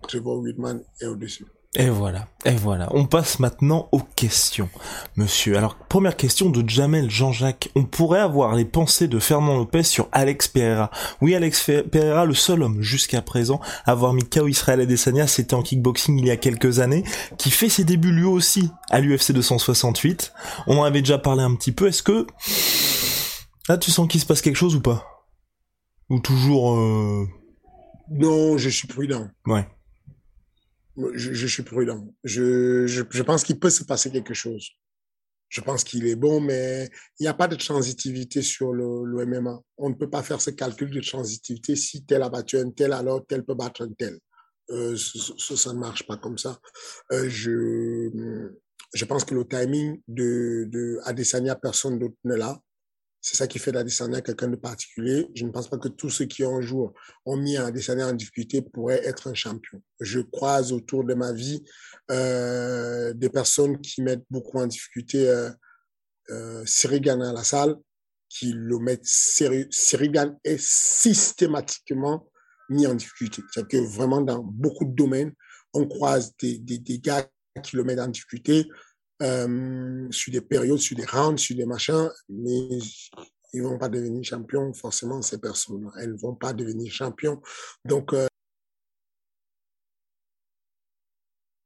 [0.02, 1.46] Trevor Whitman est au-dessus.
[1.74, 2.88] Et voilà, et voilà.
[2.92, 4.70] On passe maintenant aux questions,
[5.16, 5.58] monsieur.
[5.58, 7.68] Alors, première question de Jamel Jean-Jacques.
[7.74, 10.90] On pourrait avoir les pensées de Fernand Lopez sur Alex Pereira.
[11.20, 15.52] Oui, Alex Pereira, le seul homme jusqu'à présent à avoir mis KO Israël Adesanya, c'était
[15.52, 17.04] en kickboxing il y a quelques années,
[17.36, 20.32] qui fait ses débuts lui aussi à l'UFC 268.
[20.66, 21.88] On en avait déjà parlé un petit peu.
[21.88, 22.26] Est-ce que...
[23.68, 25.04] Là, tu sens qu'il se passe quelque chose ou pas?
[26.08, 26.74] Ou toujours...
[26.74, 27.26] Euh...
[28.08, 29.28] Non, je suis prudent.
[29.46, 29.66] Ouais
[31.14, 32.14] je, je, suis prudent.
[32.24, 34.70] Je, je, je pense qu'il peut se passer quelque chose.
[35.48, 39.26] Je pense qu'il est bon, mais il n'y a pas de transitivité sur le, le,
[39.26, 39.60] MMA.
[39.78, 41.76] On ne peut pas faire ce calcul de transitivité.
[41.76, 44.18] Si tel a battu un tel, alors tel peut battre un tel.
[44.70, 46.58] Euh, ça, ça ne marche pas comme ça.
[47.12, 48.10] Euh, je,
[48.92, 52.60] je pense que le timing de, de Adesanya, personne d'autre ne l'a.
[53.28, 55.28] C'est ça qui fait d'Adesanya quelqu'un de particulier.
[55.34, 58.62] Je ne pense pas que tous ceux qui un jour ont mis Adesanya en difficulté
[58.62, 59.82] pourraient être un champion.
[59.98, 61.60] Je croise autour de ma vie
[62.12, 65.50] euh, des personnes qui mettent beaucoup en difficulté euh,
[66.30, 67.74] euh, à la salle,
[68.28, 69.66] qui le mettent sérieux.
[69.72, 72.30] Sirigan est systématiquement
[72.68, 73.42] mis en difficulté.
[73.52, 75.32] C'est que vraiment dans beaucoup de domaines,
[75.72, 77.28] on croise des, des gars
[77.64, 78.68] qui le mettent en difficulté
[79.22, 82.68] euh, sur des périodes, sur des rounds, sur des machins, mais
[83.52, 85.90] ils vont pas devenir champions, forcément, ces personnes.
[86.00, 87.40] Elles vont pas devenir champions.
[87.84, 88.26] Donc, euh,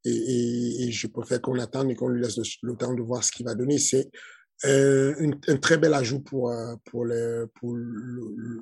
[0.04, 3.46] et, je préfère qu'on attende et qu'on lui laisse le, temps de voir ce qu'il
[3.46, 3.78] va donner.
[3.78, 4.10] C'est
[4.64, 5.14] euh,
[5.48, 6.52] un très bel ajout pour,
[6.84, 7.76] pour, le, pour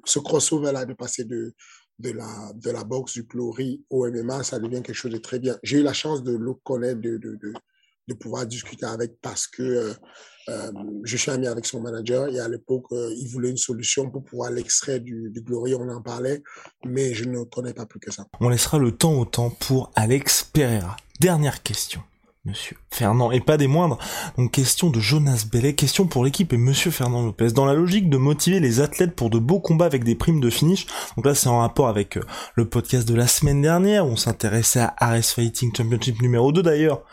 [0.05, 1.55] ce crossover-là de passer de,
[1.99, 5.39] de la, de la boxe, du chlori au MMA, ça devient quelque chose de très
[5.39, 5.59] bien.
[5.63, 7.19] J'ai eu la chance de le connaître, de,
[8.09, 9.95] de pouvoir discuter avec parce que euh,
[10.49, 10.73] euh,
[11.05, 14.25] je suis ami avec son manager et à l'époque, euh, il voulait une solution pour
[14.25, 16.43] pouvoir l'extraire du, Glory, on en parlait,
[16.85, 18.27] mais je ne connais pas plus que ça.
[18.41, 20.97] On laissera le temps au temps pour Alex Pereira.
[21.21, 22.01] Dernière question.
[22.45, 23.99] Monsieur Fernand, et pas des moindres.
[24.39, 27.49] Donc question de Jonas Bellet, question pour l'équipe et Monsieur Fernand Lopez.
[27.49, 30.49] Dans la logique de motiver les athlètes pour de beaux combats avec des primes de
[30.49, 30.87] finish,
[31.17, 32.19] donc là c'est en rapport avec
[32.55, 36.63] le podcast de la semaine dernière où on s'intéressait à Ares Fighting Championship numéro 2
[36.63, 37.05] d'ailleurs,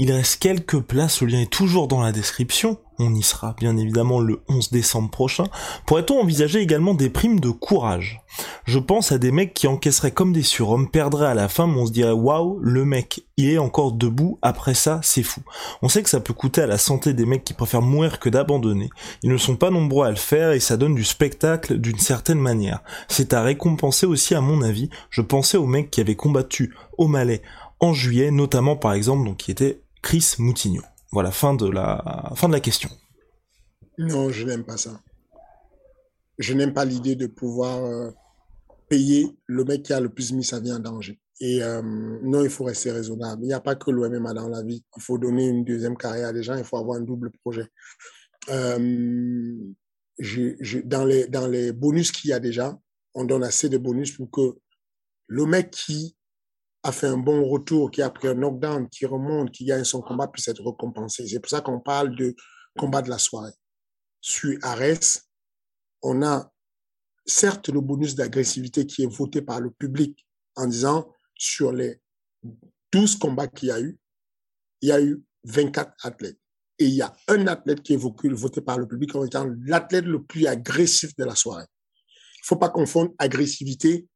[0.00, 3.76] il reste quelques places, le lien est toujours dans la description, on y sera bien
[3.76, 5.46] évidemment le 11 décembre prochain.
[5.86, 8.20] Pourrait-on envisager également des primes de courage?
[8.64, 11.80] Je pense à des mecs qui encaisseraient comme des surhommes, perdraient à la fin, mais
[11.80, 15.40] on se dirait waouh, le mec, il est encore debout, après ça, c'est fou.
[15.82, 18.28] On sait que ça peut coûter à la santé des mecs qui préfèrent mourir que
[18.28, 18.90] d'abandonner.
[19.24, 22.40] Ils ne sont pas nombreux à le faire et ça donne du spectacle d'une certaine
[22.40, 22.84] manière.
[23.08, 24.90] C'est à récompenser aussi à mon avis.
[25.10, 27.42] Je pensais aux mecs qui avaient combattu au Malais
[27.80, 30.82] en juillet, notamment par exemple, donc qui était Chris Moutinho.
[31.10, 32.90] Voilà, fin de la, fin de la question.
[33.96, 35.00] Non, je n'aime pas ça.
[36.38, 38.10] Je n'aime pas l'idée de pouvoir euh,
[38.88, 41.18] payer le mec qui a le plus mis sa vie en danger.
[41.40, 43.42] Et euh, non, il faut rester raisonnable.
[43.44, 44.84] Il n'y a pas que l'OMMA dans la vie.
[44.96, 46.56] Il faut donner une deuxième carrière à des gens.
[46.56, 47.66] Il faut avoir un double projet.
[48.50, 49.56] Euh,
[50.84, 52.78] dans, les, dans les bonus qu'il y a déjà,
[53.14, 54.58] on donne assez de bonus pour que
[55.28, 56.16] le mec qui
[56.88, 60.00] a fait un bon retour, qui a pris un knockdown, qui remonte, qui gagne son
[60.00, 61.26] combat, puisse être récompensé.
[61.26, 62.34] C'est pour ça qu'on parle de
[62.76, 63.52] combat de la soirée.
[64.20, 65.22] Sur Ares,
[66.02, 66.50] on a
[67.26, 70.26] certes le bonus d'agressivité qui est voté par le public
[70.56, 72.00] en disant sur les
[72.92, 73.98] 12 combats qu'il y a eu,
[74.80, 76.38] il y a eu 24 athlètes.
[76.78, 80.04] Et il y a un athlète qui est voté par le public en étant l'athlète
[80.04, 81.66] le plus agressif de la soirée.
[82.36, 84.08] Il faut pas confondre agressivité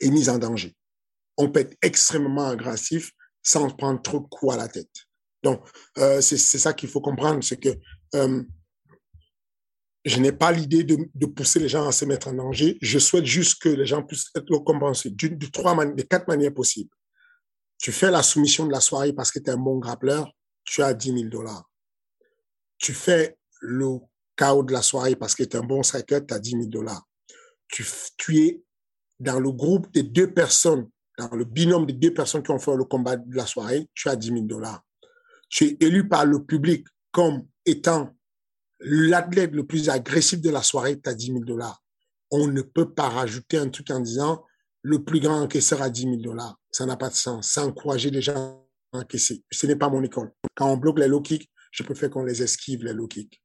[0.00, 0.74] et mise en danger.
[1.36, 3.12] On peut être extrêmement agressif
[3.42, 4.90] sans prendre trop de coups à la tête.
[5.42, 5.60] Donc,
[5.98, 7.68] euh, c'est ça qu'il faut comprendre, c'est que
[8.14, 8.42] euh,
[10.04, 12.78] je n'ai pas l'idée de, pousser les gens à se mettre en danger.
[12.82, 16.90] Je souhaite juste que les gens puissent être récompensés de trois de quatre manières possibles.
[17.78, 20.30] Tu fais la soumission de la soirée parce que tu es un bon grappleur,
[20.64, 21.70] tu as 10 000 dollars.
[22.78, 23.98] Tu fais le
[24.36, 26.66] chaos de la soirée parce que tu es un bon striker, tu as 10 000
[26.66, 27.02] dollars.
[27.68, 27.84] Tu,
[28.18, 28.62] tu es
[29.20, 30.88] dans le groupe des deux personnes,
[31.18, 34.08] dans le binôme des deux personnes qui ont fait le combat de la soirée, tu
[34.08, 34.84] as 10 000 dollars.
[35.48, 38.10] Tu es élu par le public comme étant
[38.80, 41.82] l'athlète le plus agressif de la soirée, tu as 10 000 dollars.
[42.30, 44.44] On ne peut pas rajouter un truc en disant
[44.82, 46.58] le plus grand encaisseur a 10 000 dollars.
[46.70, 47.48] Ça n'a pas de sens.
[47.48, 49.44] Ça encourager les gens à encaisser.
[49.50, 50.32] Ce n'est pas mon école.
[50.54, 53.43] Quand on bloque les low kicks, je préfère qu'on les esquive, les low kicks.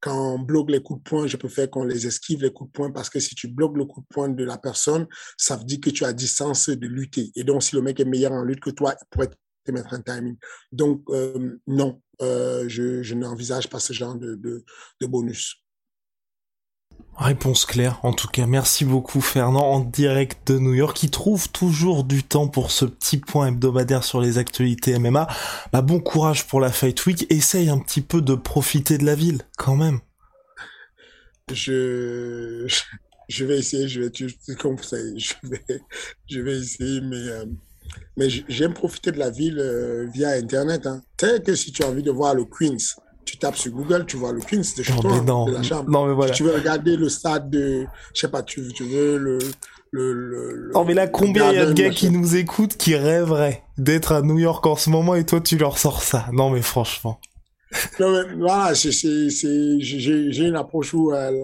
[0.00, 2.72] Quand on bloque les coups de poing, je préfère qu'on les esquive, les coups de
[2.72, 5.06] poing, parce que si tu bloques le coup de poing de la personne,
[5.36, 7.32] ça veut dire que tu as distance de lutter.
[7.34, 9.30] Et donc, si le mec est meilleur en lutte que toi, il pourrait
[9.64, 10.36] te mettre un timing.
[10.72, 14.64] Donc, euh, non, euh, je, n'envisage pas ce genre de
[15.02, 15.65] bonus.
[17.18, 21.50] Réponse claire, en tout cas, merci beaucoup Fernand en direct de New York qui trouve
[21.50, 25.26] toujours du temps pour ce petit point hebdomadaire sur les actualités MMA.
[25.72, 29.14] Bah, bon courage pour la Fight Week, essaye un petit peu de profiter de la
[29.14, 30.00] ville quand même.
[31.50, 32.66] Je,
[33.28, 35.80] je vais essayer, je vais conseiller, je vais,
[36.28, 37.46] je vais essayer, mais, euh,
[38.18, 40.86] mais j'aime profiter de la ville euh, via Internet.
[40.86, 41.02] Hein.
[41.16, 42.96] Tu sais que si tu as envie de voir le Queens,
[43.26, 45.46] tu tapes sur Google, tu vois le Queens de chez non, toi, mais non.
[45.46, 45.90] de la chambre.
[45.90, 46.32] Non, mais voilà.
[46.32, 49.38] Si tu veux regarder le stade de, je sais pas, tu, tu veux le,
[49.90, 52.94] le, le, Non, mais là, combien il y a de gars qui nous écoutent qui
[52.96, 56.26] rêveraient d'être à New York en ce moment et toi, tu leur sors ça.
[56.32, 57.20] Non, mais franchement.
[57.98, 61.42] Voilà, j'ai, une approche où euh,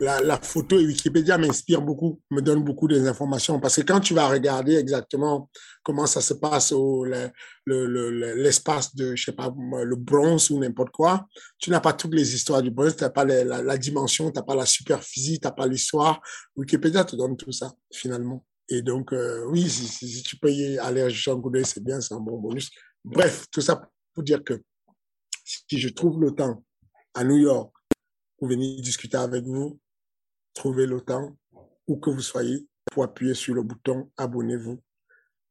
[0.00, 3.58] la, la, photo et Wikipédia m'inspire beaucoup, me donne beaucoup d'informations.
[3.58, 5.48] Parce que quand tu vas regarder exactement
[5.82, 7.30] comment ça se passe au le,
[7.64, 9.52] le, l'espace de, je sais pas,
[9.82, 11.26] le bronze ou n'importe quoi,
[11.58, 14.38] tu n'as pas toutes les histoires du bronze, tu n'as pas la, la, dimension, tu
[14.38, 16.20] n'as pas la superficie, tu n'as pas l'histoire.
[16.56, 18.44] Wikipédia te donne tout ça, finalement.
[18.68, 21.82] Et donc, euh, oui, si, si, tu peux y aller jeter un coup d'œil, c'est
[21.82, 22.70] bien, c'est un bon bonus.
[23.04, 24.62] Bref, tout ça pour dire que
[25.44, 26.64] si je trouve le temps
[27.14, 27.74] à New York
[28.36, 29.80] pour venir discuter avec vous,
[30.54, 31.36] trouvez le temps,
[31.86, 34.82] où que vous soyez, pour appuyer sur le bouton abonnez-vous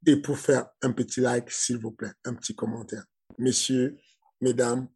[0.06, 3.06] et pour faire un petit like, s'il vous plaît, un petit commentaire.
[3.38, 3.98] Messieurs,
[4.40, 4.88] mesdames.